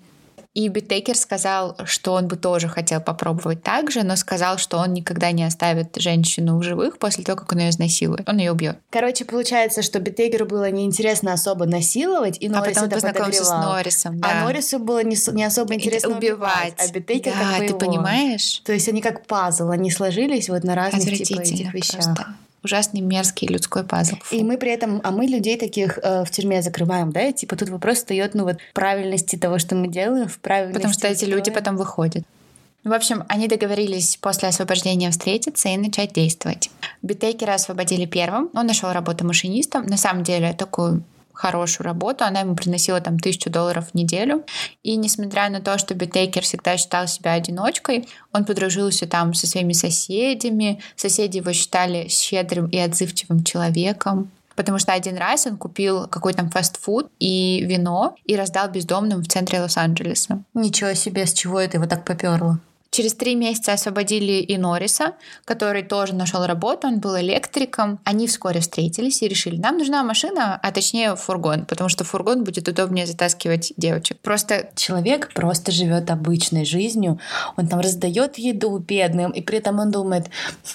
И 0.59 0.67
Биттейкер 0.67 1.15
сказал, 1.15 1.77
что 1.85 2.11
он 2.11 2.27
бы 2.27 2.35
тоже 2.35 2.67
хотел 2.67 2.99
попробовать 2.99 3.63
так 3.63 3.91
же, 3.91 4.03
но 4.03 4.17
сказал, 4.17 4.57
что 4.57 4.77
он 4.77 4.91
никогда 4.91 5.31
не 5.31 5.45
оставит 5.45 5.95
женщину 5.95 6.57
в 6.57 6.63
живых 6.63 6.97
после 6.97 7.23
того, 7.23 7.39
как 7.39 7.53
он 7.53 7.59
ее 7.59 7.69
изнасилует. 7.69 8.27
Он 8.27 8.39
ее 8.39 8.51
убьет. 8.51 8.77
Короче, 8.89 9.23
получается, 9.23 9.81
что 9.81 10.01
Биттейкеру 10.01 10.45
было 10.45 10.69
неинтересно 10.69 11.31
особо 11.31 11.65
насиловать, 11.65 12.35
и 12.41 12.49
Норрис 12.49 12.75
а 12.77 12.81
потом 12.81 12.83
это 12.83 12.95
познакомился 12.95 13.43
подогревал. 13.45 13.63
с 13.63 13.73
Норрисом. 13.73 14.15
А 14.17 14.19
да. 14.19 14.31
А 14.31 14.43
Норрису 14.43 14.79
было 14.79 15.01
не, 15.01 15.15
не 15.33 15.45
особо 15.45 15.75
интересно 15.75 16.17
убивать. 16.17 16.73
убивать. 16.73 16.89
А 16.89 16.91
Биттейкер 16.91 17.31
да, 17.31 17.39
как 17.39 17.59
бы 17.59 17.59
ты 17.59 17.69
его. 17.69 17.79
понимаешь? 17.79 18.59
То 18.65 18.73
есть 18.73 18.89
они 18.89 19.01
как 19.01 19.27
пазл, 19.27 19.69
они 19.69 19.89
сложились 19.89 20.49
вот 20.49 20.65
на 20.65 20.75
разных 20.75 21.23
типа 21.23 21.39
этих 21.39 21.73
вещах. 21.73 22.03
Просто 22.03 22.35
ужасный 22.63 23.01
мерзкий 23.01 23.47
людской 23.47 23.83
пазл. 23.83 24.15
Фу. 24.23 24.35
И 24.35 24.43
мы 24.43 24.57
при 24.57 24.71
этом, 24.71 25.01
а 25.03 25.11
мы 25.11 25.25
людей 25.25 25.57
таких 25.57 25.97
э, 26.01 26.23
в 26.23 26.31
тюрьме 26.31 26.61
закрываем, 26.61 27.11
да? 27.11 27.27
И, 27.27 27.33
типа 27.33 27.55
тут 27.55 27.69
вопрос 27.69 27.97
встает, 27.97 28.33
ну 28.33 28.43
вот 28.43 28.57
правильности 28.73 29.35
того, 29.35 29.59
что 29.59 29.75
мы 29.75 29.87
делаем, 29.87 30.27
в 30.27 30.39
правильности. 30.39 30.77
Потому 30.77 30.93
что 30.93 31.07
эти 31.07 31.25
люди 31.25 31.51
потом 31.51 31.77
выходят. 31.77 32.23
В 32.83 32.93
общем, 32.93 33.25
они 33.27 33.47
договорились 33.47 34.17
после 34.17 34.47
освобождения 34.47 35.11
встретиться 35.11 35.69
и 35.69 35.77
начать 35.77 36.13
действовать. 36.13 36.69
Битейкера 37.01 37.53
освободили 37.53 38.05
первым. 38.05 38.49
Он 38.53 38.67
нашел 38.67 38.91
работу 38.93 39.25
машинистом. 39.25 39.85
На 39.85 39.97
самом 39.97 40.23
деле, 40.23 40.53
такую 40.53 41.03
хорошую 41.39 41.85
работу. 41.85 42.25
Она 42.25 42.41
ему 42.41 42.55
приносила 42.55 42.99
там 42.99 43.17
тысячу 43.17 43.49
долларов 43.49 43.89
в 43.91 43.95
неделю. 43.95 44.43
И 44.83 44.97
несмотря 44.97 45.49
на 45.49 45.61
то, 45.61 45.77
что 45.77 45.95
Битейкер 45.95 46.43
всегда 46.43 46.75
считал 46.77 47.07
себя 47.07 47.33
одиночкой, 47.33 48.07
он 48.33 48.43
подружился 48.43 49.07
там 49.07 49.33
со 49.33 49.47
своими 49.47 49.73
соседями. 49.73 50.81
Соседи 50.97 51.37
его 51.37 51.53
считали 51.53 52.07
щедрым 52.09 52.67
и 52.67 52.77
отзывчивым 52.77 53.43
человеком 53.43 54.31
потому 54.55 54.77
что 54.77 54.91
один 54.91 55.15
раз 55.15 55.47
он 55.47 55.55
купил 55.55 56.05
какой-то 56.09 56.39
там 56.39 56.49
фастфуд 56.49 57.09
и 57.17 57.63
вино 57.65 58.17
и 58.25 58.35
раздал 58.35 58.69
бездомным 58.69 59.23
в 59.23 59.27
центре 59.29 59.61
Лос-Анджелеса. 59.61 60.43
Ничего 60.53 60.93
себе, 60.95 61.25
с 61.25 61.31
чего 61.31 61.61
это 61.61 61.77
его 61.77 61.87
так 61.87 62.03
поперло? 62.03 62.59
Через 62.99 63.13
три 63.13 63.35
месяца 63.35 63.71
освободили 63.71 64.41
и 64.41 64.57
Норриса, 64.57 65.13
который 65.45 65.83
тоже 65.83 66.13
нашел 66.13 66.45
работу, 66.45 66.85
он 66.85 66.99
был 66.99 67.17
электриком. 67.17 67.97
Они 68.03 68.27
вскоре 68.27 68.59
встретились 68.59 69.21
и 69.21 69.29
решили, 69.29 69.55
нам 69.55 69.77
нужна 69.77 70.03
машина, 70.03 70.59
а 70.61 70.71
точнее 70.73 71.15
фургон, 71.15 71.63
потому 71.65 71.87
что 71.87 72.03
фургон 72.03 72.43
будет 72.43 72.67
удобнее 72.67 73.05
затаскивать 73.05 73.71
девочек. 73.77 74.19
Просто 74.19 74.71
человек 74.75 75.33
просто 75.33 75.71
живет 75.71 76.11
обычной 76.11 76.65
жизнью, 76.65 77.21
он 77.55 77.69
там 77.69 77.79
раздает 77.79 78.37
еду 78.37 78.77
бедным, 78.79 79.31
и 79.31 79.41
при 79.41 79.59
этом 79.59 79.79
он 79.79 79.91
думает, 79.91 80.25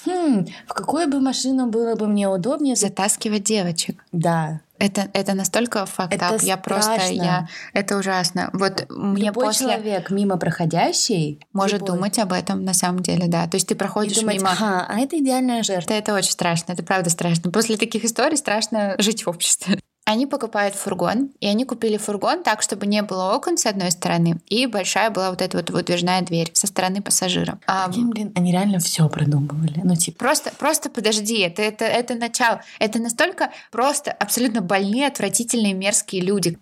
хм, 0.03 0.47
в 0.65 0.73
какую 0.73 1.07
бы 1.07 1.19
машину 1.19 1.67
было 1.67 1.93
бы 1.93 2.07
мне 2.07 2.27
удобнее 2.27 2.75
затаскивать 2.75 3.43
девочек. 3.43 4.03
Да, 4.11 4.61
это, 4.77 5.09
это 5.13 5.33
настолько 5.33 5.85
фактап. 5.85 6.41
Я 6.41 6.57
просто, 6.57 7.01
я, 7.09 7.47
это 7.73 7.97
ужасно. 7.97 8.49
Вот 8.53 8.85
мне 8.89 9.27
Любой 9.27 9.47
после... 9.47 9.67
человек 9.67 10.09
мимо 10.09 10.37
проходящий 10.37 11.39
может 11.53 11.81
любой. 11.81 11.95
думать 11.95 12.19
об 12.19 12.33
этом 12.33 12.63
на 12.63 12.73
самом 12.73 13.01
деле, 13.01 13.27
да. 13.27 13.47
То 13.47 13.55
есть 13.55 13.67
ты 13.67 13.75
проходишь 13.75 14.17
думать, 14.17 14.37
мимо... 14.37 14.51
Ага, 14.51 14.85
а 14.87 14.99
это 14.99 15.17
идеальная 15.17 15.63
жертва. 15.63 15.93
Это, 15.93 16.11
это 16.11 16.13
очень 16.15 16.31
страшно, 16.31 16.73
это 16.73 16.83
правда 16.83 17.09
страшно. 17.09 17.51
После 17.51 17.77
таких 17.77 18.03
историй 18.03 18.37
страшно 18.37 18.95
жить 18.97 19.25
в 19.25 19.29
обществе. 19.29 19.79
Они 20.07 20.27
покупают 20.27 20.75
фургон, 20.75 21.31
и 21.39 21.47
они 21.47 21.65
купили 21.65 21.97
фургон 21.97 22.43
так, 22.43 22.61
чтобы 22.61 22.85
не 22.85 23.01
было 23.01 23.33
окон 23.33 23.57
с 23.57 23.65
одной 23.65 23.89
стороны, 23.89 24.39
и 24.45 24.67
большая 24.67 25.09
была 25.09 25.31
вот 25.31 25.41
эта 25.41 25.57
вот 25.57 25.71
выдвижная 25.71 26.21
дверь 26.21 26.51
со 26.53 26.67
стороны 26.67 27.01
пассажира. 27.01 27.57
А, 27.65 27.87
блин, 27.87 28.31
они 28.35 28.51
реально 28.51 28.77
все 28.77 29.09
продумывали. 29.09 29.81
Ну, 29.83 29.95
типа... 29.95 30.19
Просто, 30.19 30.51
просто 30.59 30.91
подожди, 30.91 31.39
это, 31.39 31.63
это, 31.63 31.85
это 31.85 32.13
начало. 32.13 32.61
Это 32.77 32.99
настолько 32.99 33.49
просто 33.71 34.11
абсолютно 34.11 34.61
больные, 34.61 35.07
отвратительные, 35.07 35.73
мерзкие 35.73 36.21
люди. 36.21 36.59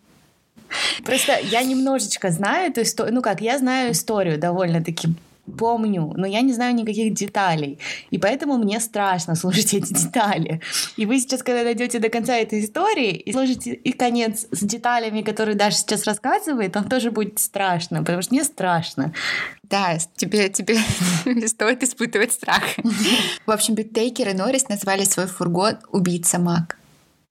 Просто 1.03 1.37
я 1.37 1.63
немножечко 1.63 2.31
знаю 2.31 2.71
эту 2.71 2.83
историю, 2.83 3.13
ну 3.13 3.21
как, 3.21 3.41
я 3.41 3.57
знаю 3.57 3.91
историю 3.91 4.39
довольно-таки 4.39 5.09
помню, 5.57 6.13
но 6.15 6.25
я 6.25 6.41
не 6.41 6.53
знаю 6.53 6.75
никаких 6.75 7.13
деталей. 7.13 7.79
И 8.11 8.17
поэтому 8.17 8.57
мне 8.57 8.79
страшно 8.79 9.35
слушать 9.35 9.73
эти 9.73 9.93
детали. 10.03 10.61
И 10.97 11.05
вы 11.05 11.19
сейчас, 11.19 11.43
когда 11.43 11.63
дойдете 11.63 11.99
до 11.99 12.09
конца 12.09 12.35
этой 12.35 12.63
истории 12.63 13.11
и 13.11 13.31
сложите 13.31 13.73
и 13.73 13.91
конец 13.91 14.47
с 14.51 14.59
деталями, 14.59 15.21
которые 15.21 15.55
Даша 15.55 15.77
сейчас 15.77 16.05
рассказывает, 16.05 16.75
вам 16.75 16.89
тоже 16.89 17.11
будет 17.11 17.39
страшно, 17.39 17.99
потому 17.99 18.21
что 18.21 18.33
мне 18.33 18.43
страшно. 18.43 19.13
Да, 19.63 19.97
тебе, 20.15 20.49
тебе 20.49 20.77
стоит 21.47 21.83
испытывать 21.83 22.31
страх. 22.31 22.63
В 23.45 23.51
общем, 23.51 23.75
Биттейкер 23.75 24.29
и 24.29 24.33
Норрис 24.33 24.69
назвали 24.69 25.03
свой 25.03 25.27
фургон 25.27 25.77
«Убийца 25.91 26.39
Мак». 26.39 26.77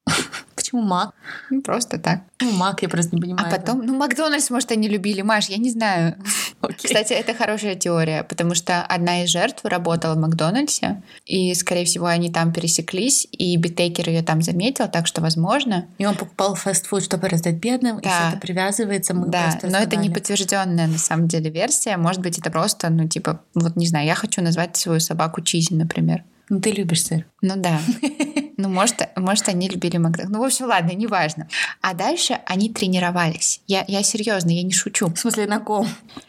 Почему 0.57 0.83
Мак? 0.83 1.15
Ну, 1.51 1.63
просто 1.63 1.99
так. 1.99 2.21
Ну, 2.41 2.51
Мак, 2.53 2.83
я 2.83 2.89
просто 2.89 3.15
не 3.15 3.23
понимаю. 3.23 3.47
А 3.47 3.51
потом, 3.51 3.85
ну, 3.85 3.97
Макдональдс, 3.97 4.51
может, 4.51 4.73
они 4.73 4.89
любили. 4.89 5.23
Маш, 5.23 5.49
я 5.49 5.59
не 5.59 5.71
знаю. 5.71 6.17
Okay. 6.63 6.87
Кстати, 6.87 7.13
это 7.13 7.35
хорошая 7.35 7.75
теория, 7.75 8.23
потому 8.23 8.55
что 8.55 8.83
одна 8.83 9.25
из 9.25 9.31
жертв 9.31 9.65
работала 9.65 10.15
в 10.15 10.19
Макдональдсе, 10.19 11.03
и, 11.27 11.53
скорее 11.55 11.85
всего, 11.85 12.07
они 12.07 12.31
там 12.31 12.53
пересеклись, 12.53 13.27
и 13.33 13.57
Биттейкер 13.57 14.09
ее 14.09 14.23
там 14.23 14.43
заметил, 14.43 14.87
так 14.87 15.09
что, 15.09 15.21
возможно... 15.21 15.89
И 15.99 16.07
он 16.07 16.15
покупал 16.15 16.55
фастфуд, 16.55 17.03
чтобы 17.03 17.29
раздать 17.29 17.57
бедным, 17.57 18.01
да. 18.01 18.09
и 18.09 18.13
все 18.13 18.29
это 18.29 18.39
привязывается. 18.39 19.13
Мы 19.13 19.27
да, 19.27 19.59
но 19.65 19.79
это 19.79 19.97
не 19.97 20.09
подтвержденная 20.09 20.87
на 20.87 20.99
самом 20.99 21.27
деле 21.27 21.51
версия. 21.51 21.97
Может 21.97 22.21
быть, 22.21 22.39
это 22.39 22.49
просто, 22.53 22.91
ну, 22.91 23.09
типа, 23.09 23.41
вот 23.55 23.75
не 23.75 23.89
знаю, 23.89 24.07
я 24.07 24.15
хочу 24.15 24.41
назвать 24.41 24.77
свою 24.77 25.01
собаку 25.01 25.41
Чизи, 25.41 25.75
например. 25.75 26.23
Ну, 26.49 26.61
ты 26.61 26.71
любишь 26.71 27.05
сыр. 27.05 27.27
Ну 27.41 27.55
да. 27.57 27.81
Ну, 28.59 28.69
может, 28.69 29.09
может, 29.17 29.49
они 29.49 29.69
любили 29.69 29.97
Макдональдс. 29.97 30.33
Ну, 30.33 30.41
в 30.41 30.45
общем, 30.45 30.67
ладно, 30.67 30.93
неважно. 30.93 31.49
А 31.81 31.95
дальше 31.95 32.39
они 32.47 32.69
тренировались. 32.73 33.61
Я, 33.67 33.85
я 33.89 34.05
серьезно, 34.05 34.51
я 34.51 34.63
не 34.63 34.73
шучу. 34.73 35.09
В 35.09 35.19
смысле, 35.19 35.47
на 35.47 35.59
ком? 35.59 35.89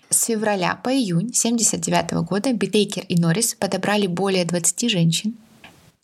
С 0.10 0.24
февраля 0.26 0.80
по 0.84 0.90
июнь 0.90 1.34
79 1.34 2.14
года 2.26 2.54
Битейкер 2.54 3.04
и 3.08 3.20
Норрис 3.20 3.54
подобрали 3.54 4.08
более 4.08 4.46
20 4.46 4.90
женщин, 4.90 5.36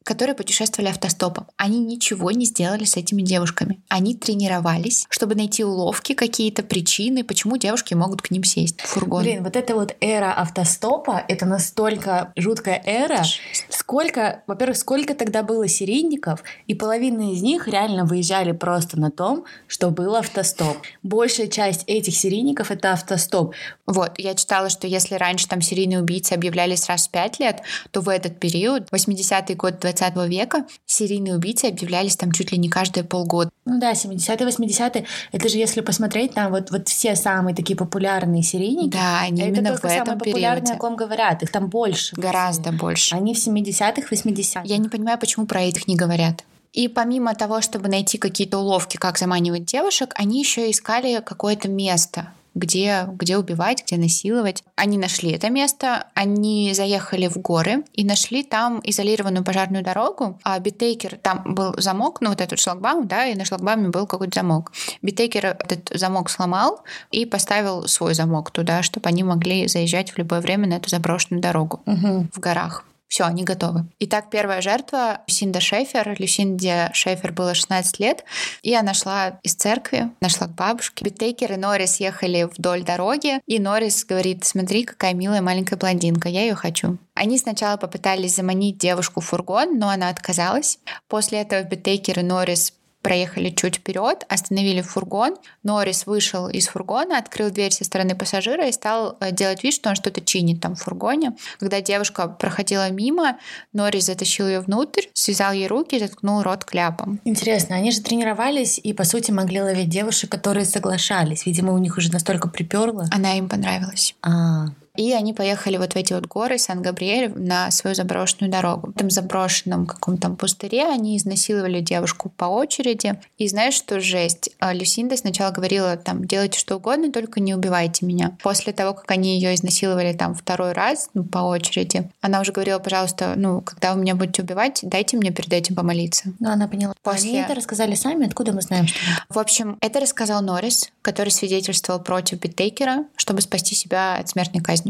которые 0.10 0.34
путешествовали 0.34 0.89
автостопом. 0.89 1.46
Они 1.56 1.78
ничего 1.78 2.32
не 2.32 2.46
сделали 2.46 2.84
с 2.84 2.98
этими 2.98 3.22
девушками. 3.22 3.80
Они 3.89 4.16
тренировались, 4.16 5.06
чтобы 5.12 5.36
найти 5.36 5.63
уловки, 5.63 6.16
какие-то 6.16 6.63
причины, 6.63 7.24
почему 7.24 7.58
девушки 7.58 7.94
могут 7.94 8.24
к 8.24 8.32
ним 8.32 8.44
сесть 8.44 8.82
в 8.82 8.88
фургон. 8.88 9.22
Блин, 9.22 9.44
вот 9.44 9.56
эта 9.56 9.75
вот 9.75 9.96
эра 10.01 10.34
автостопа, 10.36 11.24
это 11.28 11.46
настолько 11.46 12.34
жуткая 12.36 12.82
эра. 12.84 13.22
Сколько, 13.70 14.42
во-первых, 14.48 14.78
сколько 14.78 15.13
тогда 15.13 15.44
было 15.44 15.68
серийников, 15.68 16.44
и 16.66 16.74
половина 16.74 17.32
из 17.32 17.44
них 17.44 17.68
реально 17.68 18.04
выезжали 18.04 18.51
просто 18.51 19.00
на 19.00 19.12
том, 19.12 19.46
что 19.68 19.92
был 19.92 20.16
автостоп. 20.16 20.78
Большая 21.04 21.50
часть 21.50 21.84
этих 21.86 22.16
серийников— 22.16 22.72
это 22.72 22.94
автостоп. 22.94 23.54
Вот, 23.86 24.13
я 24.18 24.34
читала, 24.34 24.70
что 24.70 24.88
если 24.88 25.13
раньше 25.13 25.48
там 25.48 25.62
серийные 25.62 26.00
убийцы 26.00 26.34
объявлялись 26.34 26.88
раз 26.88 27.08
в 27.08 27.12
пять 27.12 27.39
лет, 27.39 27.62
то 27.92 28.01
в 28.01 28.10
этот 28.10 28.39
период, 28.39 28.89
80-й 28.92 29.54
год 29.54 29.80
20 29.80 29.99
20 30.00 30.29
века 30.29 30.65
серийные 30.86 31.36
убийцы 31.36 31.65
объявлялись 31.65 32.15
там 32.15 32.32
чуть 32.32 32.51
ли 32.51 32.58
не 32.58 32.70
каждые 32.70 33.03
полгода. 33.03 33.50
Ну 33.65 33.79
да, 33.79 33.91
70-е, 33.91 34.48
80-е. 34.48 35.06
Это 35.32 35.50
же 35.50 35.58
если 35.58 35.82
посмотреть 35.82 36.36
на 36.36 36.50
вот, 36.50 36.72
вот 36.72 36.88
все 36.88 37.15
самые 37.15 37.56
такие 37.56 37.75
популярные 37.75 38.44
серийники. 38.44 38.94
Да, 38.94 39.22
они 39.22 39.41
это 39.41 39.50
именно 39.50 39.70
только 39.72 39.88
в 39.88 39.91
этом 39.91 40.06
самые 40.06 40.20
популярные, 40.20 40.62
периоде. 40.62 40.74
о 40.74 40.77
ком 40.77 40.96
говорят. 40.96 41.44
Их 41.44 41.51
там 41.51 41.68
больше. 41.68 42.15
Гораздо 42.15 42.72
больше. 42.72 43.15
Они 43.15 43.34
в 43.34 43.38
70-х, 43.38 44.08
80-х. 44.10 44.62
Я 44.65 44.77
не 44.77 44.89
понимаю, 44.89 45.20
почему 45.20 45.46
про 45.46 45.62
этих 45.62 45.88
не 45.88 45.96
говорят. 45.96 46.44
И 46.72 46.88
помимо 46.88 47.34
того, 47.34 47.62
чтобы 47.62 47.89
найти 47.89 48.18
какие-то 48.18 48.60
уловки, 48.60 48.98
как 48.98 49.18
заманивать 49.18 49.65
девушек, 49.65 50.13
они 50.15 50.39
еще 50.39 50.70
искали 50.70 51.22
какое-то 51.25 51.68
место, 51.68 52.32
где, 52.56 53.08
где 53.13 53.38
убивать, 53.38 53.84
где 53.86 53.98
насиловать. 53.98 54.63
Они 54.75 54.98
нашли 54.98 55.32
это 55.32 55.50
место, 55.50 56.08
они 56.13 56.74
заехали 56.74 57.27
в 57.27 57.38
горы 57.38 57.84
и 57.94 58.03
нашли 58.03 58.44
там 58.44 58.82
изолированную 58.84 59.44
пожарную 59.44 59.84
дорогу. 59.84 60.39
А 60.44 60.60
Битейкер, 60.60 61.18
там 61.18 61.44
был 61.46 61.74
замок, 61.77 62.22
ну 62.22 62.29
вот 62.29 62.41
этот 62.41 62.60
шлагбаум, 62.60 63.08
да, 63.08 63.25
и 63.25 63.36
на 63.36 63.46
шлагбауме 63.46 63.89
был 63.89 64.08
какой-то 64.08 64.39
замок. 64.39 64.72
Битейкер 65.01 65.46
этот 65.46 65.89
замок 65.94 66.29
сломал 66.29 66.82
и 67.12 67.25
поставил 67.25 67.88
свой 67.88 68.13
замок 68.13 68.51
туда, 68.51 68.84
чтобы 68.84 69.08
они 69.10 69.24
могли 69.24 69.68
заезжать 69.68 70.12
в 70.12 70.18
любое 70.18 70.41
время 70.41 70.68
на 70.68 70.74
эту 70.75 70.89
заброшенную 70.89 71.41
дорогу 71.41 71.82
угу. 71.86 72.27
в 72.34 72.39
горах. 72.39 72.86
Все, 73.10 73.24
они 73.25 73.44
готовы. 73.44 73.86
Итак, 74.00 74.30
первая 74.30 74.62
жертва 74.62 75.22
Люсинда 75.28 75.60
Шефер. 75.60 76.16
Люсинде 76.20 76.92
Шефер 76.94 77.32
было 77.34 77.56
16 77.56 78.00
лет, 78.00 78.24
и 78.62 78.75
она 78.75 78.94
шла 78.94 79.39
из 79.42 79.56
церкви, 79.56 80.12
она 80.22 80.32
шла 80.32 80.46
к 80.46 80.51
бабушке. 80.51 81.04
Биттейкер 81.04 81.54
и 81.54 81.56
Норрис 81.56 82.00
ехали 82.00 82.44
вдоль 82.44 82.84
дороги, 82.84 83.42
и 83.48 83.58
Норрис 83.60 84.06
говорит, 84.06 84.46
смотри, 84.46 84.84
какая 84.84 85.16
милая 85.16 85.42
маленькая 85.42 85.75
блондинка, 85.75 86.30
я 86.30 86.42
ее 86.42 86.54
хочу. 86.54 87.00
Они 87.16 87.39
сначала 87.39 87.78
попытались 87.78 88.36
заманить 88.36 88.78
девушку 88.78 89.22
в 89.22 89.25
фургон, 89.25 89.80
но 89.80 89.89
она 89.89 90.10
отказалась. 90.10 90.78
После 91.08 91.42
этого 91.42 91.63
Биттейкер 91.63 92.20
и 92.20 92.24
Норрис 92.24 92.74
проехали 93.01 93.50
чуть 93.50 93.77
вперед, 93.77 94.25
остановили 94.29 94.82
фургон. 94.82 95.38
Норрис 95.63 96.06
вышел 96.06 96.48
из 96.50 96.68
фургона, 96.68 97.18
открыл 97.18 97.50
дверь 97.50 97.72
со 97.72 97.84
стороны 97.84 98.15
пассажира 98.15 98.68
и 98.68 98.72
стал 98.72 99.18
э, 99.20 99.32
делать 99.32 99.63
вид, 99.63 99.74
что 99.74 99.89
он 99.89 99.96
что-то 99.96 100.22
чинит 100.22 100.62
там 100.62 100.75
в 100.75 100.82
фургоне. 100.82 101.36
Когда 101.60 101.82
девушка 101.82 102.27
проходила 102.27 102.89
мимо, 102.89 103.38
Норрис 103.74 104.06
затащил 104.06 104.48
ее 104.48 104.60
внутрь, 104.60 105.03
связал 105.13 105.53
ей 105.53 105.68
руки 105.68 105.96
и 105.96 106.00
заткнул 106.00 106.41
рот 106.44 106.65
кляпом. 106.65 107.20
Интересно, 107.24 107.75
они 107.75 107.91
же 107.91 108.01
тренировались 108.01 108.79
и, 108.82 108.94
по 108.94 109.03
сути, 109.03 109.32
могли 109.32 109.62
ловить 109.62 109.89
девушек, 109.89 110.29
которые 110.29 110.65
соглашались. 110.65 111.46
Видимо, 111.46 111.74
у 111.74 111.77
них 111.77 111.98
уже 111.98 112.12
настолько 112.12 112.50
приперло. 112.50 113.08
Она 113.12 113.38
им 113.38 113.48
понравилась. 113.48 114.15
А, 114.22 114.68
и 115.00 115.13
они 115.13 115.34
поехали 115.34 115.77
вот 115.77 115.94
в 115.94 115.96
эти 115.96 116.12
вот 116.12 116.27
горы 116.27 116.58
Сан-Габриэль 116.58 117.32
на 117.34 117.72
свою 117.72 117.96
заброшенную 117.96 118.51
дорогу. 118.51 118.88
В 118.88 118.96
этом 118.98 119.10
заброшенном 119.10 119.86
каком-то 119.86 120.29
пустыре 120.32 120.88
они 120.88 121.15
изнасиловали 121.15 121.79
девушку 121.79 122.27
по 122.27 122.46
очереди. 122.46 123.18
И 123.38 123.48
знаешь, 123.48 123.75
что 123.75 124.01
жесть? 124.01 124.50
А 124.60 124.74
Люсинда 124.74 125.15
сначала 125.15 125.51
говорила 125.51 125.96
там, 125.96 126.25
делайте 126.25 126.60
что 126.60 126.75
угодно, 126.75 127.13
только 127.13 127.39
не 127.39 127.56
убивайте 127.56 128.06
меня. 128.06 128.36
После 128.44 128.74
того, 128.74 128.94
как 128.94 129.10
они 129.10 129.36
ее 129.39 129.56
изнасиловали 129.56 130.12
там 130.12 130.36
второй 130.36 130.74
раз 130.74 131.10
ну, 131.13 131.24
по 131.24 131.39
очереди, 131.39 132.12
она 132.20 132.41
уже 132.41 132.51
говорила, 132.51 132.79
пожалуйста, 132.79 133.36
ну, 133.38 133.62
когда 133.62 133.94
вы 133.94 134.01
меня 134.01 134.15
будете 134.15 134.41
убивать, 134.41 134.82
дайте 134.84 135.15
мне 135.15 135.32
перед 135.32 135.53
этим 135.53 135.75
помолиться. 135.75 136.34
Ну, 136.39 136.50
она 136.50 136.68
поняла. 136.68 136.94
После... 137.03 137.29
Они 137.29 137.39
это 137.39 137.56
рассказали 137.56 137.96
сами, 137.96 138.27
откуда 138.27 138.51
мы 138.51 138.62
знаем, 138.62 138.88
что... 138.88 139.00
В 139.29 139.39
общем, 139.39 139.77
это 139.79 140.01
рассказал 140.01 140.41
Норрис, 140.41 140.91
который 141.01 141.29
свидетельствовал 141.29 142.01
против 142.01 142.41
Биттейкера, 142.41 143.06
чтобы 143.15 143.39
спасти 143.39 143.75
себя 143.75 144.18
от 144.18 144.27
смертной 144.27 144.62
казни. 144.62 144.88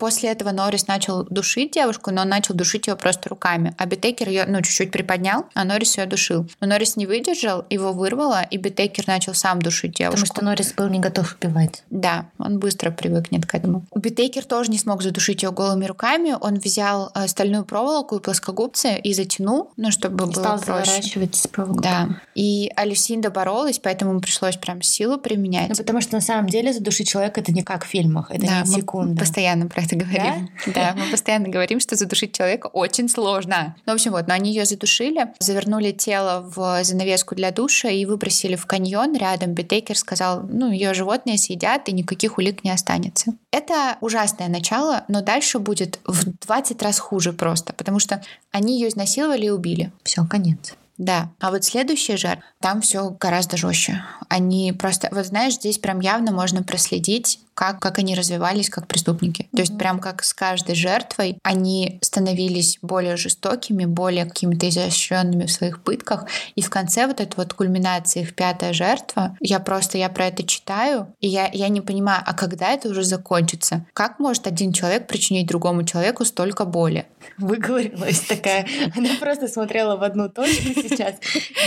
После 0.00 0.30
этого 0.30 0.50
Норрис 0.50 0.86
начал 0.86 1.24
душить 1.24 1.72
девушку, 1.72 2.10
но 2.10 2.22
он 2.22 2.28
начал 2.30 2.54
душить 2.54 2.86
ее 2.86 2.96
просто 2.96 3.28
руками. 3.28 3.74
А 3.76 3.84
Битейкер 3.84 4.28
ее, 4.28 4.46
ну, 4.48 4.62
чуть-чуть 4.62 4.90
приподнял, 4.90 5.44
а 5.54 5.64
Норрис 5.64 5.98
ее 5.98 6.06
душил. 6.06 6.48
Но 6.60 6.66
Норрис 6.66 6.96
не 6.96 7.06
выдержал, 7.06 7.66
его 7.68 7.92
вырвало, 7.92 8.42
и 8.42 8.56
Битейкер 8.56 9.06
начал 9.06 9.34
сам 9.34 9.60
душить 9.60 9.92
девушку. 9.96 10.20
Потому 10.22 10.26
что 10.34 10.44
Норрис 10.44 10.72
был 10.72 10.88
не 10.88 11.00
готов 11.00 11.36
убивать. 11.40 11.82
Да, 11.90 12.30
он 12.38 12.58
быстро 12.58 12.90
привыкнет 12.90 13.44
к 13.44 13.54
этому. 13.54 13.84
Битейкер 13.94 14.44
тоже 14.46 14.70
не 14.70 14.78
смог 14.78 15.02
задушить 15.02 15.42
ее 15.42 15.52
голыми 15.52 15.84
руками. 15.84 16.34
Он 16.40 16.54
взял 16.54 17.12
э, 17.14 17.28
стальную 17.28 17.66
проволоку 17.66 18.16
и 18.16 18.20
плоскогубцы 18.20 18.98
и 18.98 19.12
затянул, 19.12 19.70
ну, 19.76 19.90
чтобы 19.90 20.14
И 20.14 20.26
было 20.26 20.32
стал 20.32 20.58
проще. 20.60 20.84
заворачивать 20.86 21.34
с 21.36 21.46
проволокой. 21.46 21.82
Да. 21.82 22.08
И 22.34 22.72
Люсинда 22.74 23.30
боролась, 23.30 23.78
поэтому 23.78 24.12
ему 24.12 24.20
пришлось 24.20 24.56
прям 24.56 24.80
силу 24.80 25.18
применять. 25.18 25.68
Ну, 25.68 25.74
потому 25.74 26.00
что 26.00 26.14
на 26.14 26.22
самом 26.22 26.48
деле 26.48 26.72
задушить 26.72 27.06
человека 27.06 27.42
это 27.42 27.52
не 27.52 27.62
как 27.62 27.84
в 27.84 27.88
фильмах, 27.88 28.30
это 28.30 28.46
да, 28.46 28.60
не 28.62 28.66
секунда. 28.66 29.20
постоянно 29.20 29.66
про 29.66 29.82
это 29.82 29.89
говорим. 29.96 30.48
Да? 30.66 30.94
мы 30.96 31.10
постоянно 31.10 31.48
говорим, 31.48 31.80
что 31.80 31.96
задушить 31.96 32.36
человека 32.36 32.68
очень 32.68 33.08
сложно. 33.08 33.76
Ну, 33.86 33.92
в 33.92 33.94
общем, 33.94 34.12
вот, 34.12 34.28
но 34.28 34.34
они 34.34 34.50
ее 34.50 34.64
задушили, 34.64 35.28
завернули 35.38 35.92
тело 35.92 36.48
в 36.54 36.84
занавеску 36.84 37.34
для 37.34 37.50
душа 37.50 37.88
и 37.88 38.04
выбросили 38.04 38.56
в 38.56 38.66
каньон 38.66 39.16
рядом. 39.16 39.54
Битейкер 39.54 39.96
сказал, 39.96 40.42
ну, 40.42 40.70
ее 40.70 40.94
животные 40.94 41.38
съедят, 41.38 41.88
и 41.88 41.92
никаких 41.92 42.38
улик 42.38 42.64
не 42.64 42.70
останется. 42.70 43.32
Это 43.50 43.96
ужасное 44.00 44.48
начало, 44.48 45.04
но 45.08 45.22
дальше 45.22 45.58
будет 45.58 45.98
в 46.04 46.24
20 46.46 46.82
раз 46.82 46.98
хуже 46.98 47.32
просто, 47.32 47.72
потому 47.72 47.98
что 47.98 48.22
они 48.52 48.78
ее 48.78 48.88
изнасиловали 48.88 49.46
и 49.46 49.50
убили. 49.50 49.92
Все, 50.02 50.24
конец. 50.24 50.74
Да. 51.00 51.30
А 51.40 51.50
вот 51.50 51.64
следующий 51.64 52.16
жар, 52.16 52.40
там 52.60 52.82
все 52.82 53.08
гораздо 53.18 53.56
жестче. 53.56 54.04
Они 54.28 54.74
просто, 54.74 55.08
вот 55.10 55.24
знаешь, 55.24 55.54
здесь 55.54 55.78
прям 55.78 56.00
явно 56.00 56.30
можно 56.30 56.62
проследить, 56.62 57.40
как, 57.60 57.78
как 57.78 57.98
они 57.98 58.14
развивались 58.14 58.70
как 58.70 58.86
преступники. 58.86 59.50
То 59.52 59.60
есть 59.60 59.76
прям 59.76 59.98
как 59.98 60.24
с 60.24 60.32
каждой 60.32 60.74
жертвой 60.74 61.36
они 61.42 61.98
становились 62.00 62.78
более 62.80 63.18
жестокими, 63.18 63.84
более 63.84 64.24
какими-то 64.24 64.66
изощренными 64.70 65.44
в 65.44 65.52
своих 65.52 65.82
пытках. 65.82 66.24
И 66.54 66.62
в 66.62 66.70
конце 66.70 67.06
вот 67.06 67.20
эта 67.20 67.36
вот 67.36 67.52
кульминация, 67.52 68.22
их 68.22 68.34
пятая 68.34 68.72
жертва, 68.72 69.36
я 69.40 69.60
просто, 69.60 69.98
я 69.98 70.08
про 70.08 70.28
это 70.28 70.42
читаю, 70.42 71.14
и 71.20 71.28
я, 71.28 71.50
я 71.52 71.68
не 71.68 71.82
понимаю, 71.82 72.22
а 72.24 72.32
когда 72.32 72.70
это 72.70 72.88
уже 72.88 73.04
закончится? 73.04 73.84
Как 73.92 74.18
может 74.18 74.46
один 74.46 74.72
человек 74.72 75.06
причинить 75.06 75.46
другому 75.46 75.84
человеку 75.84 76.24
столько 76.24 76.64
боли? 76.64 77.08
Выговорилась 77.36 78.20
такая. 78.20 78.66
Она 78.96 79.10
просто 79.20 79.48
смотрела 79.48 79.96
в 79.96 80.02
одну 80.02 80.30
точку 80.30 80.72
сейчас. 80.74 81.16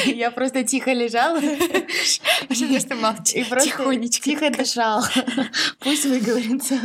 Я 0.06 0.32
просто 0.32 0.64
тихо 0.64 0.92
лежала. 0.92 1.40
Просто 2.48 2.96
молчи. 2.96 3.42
И 3.42 3.44
просто 3.44 3.70
Тихонечко. 3.70 4.24
тихо 4.24 4.50
дышала. 4.50 5.08
Пусть 5.84 6.06
выговорится. 6.06 6.76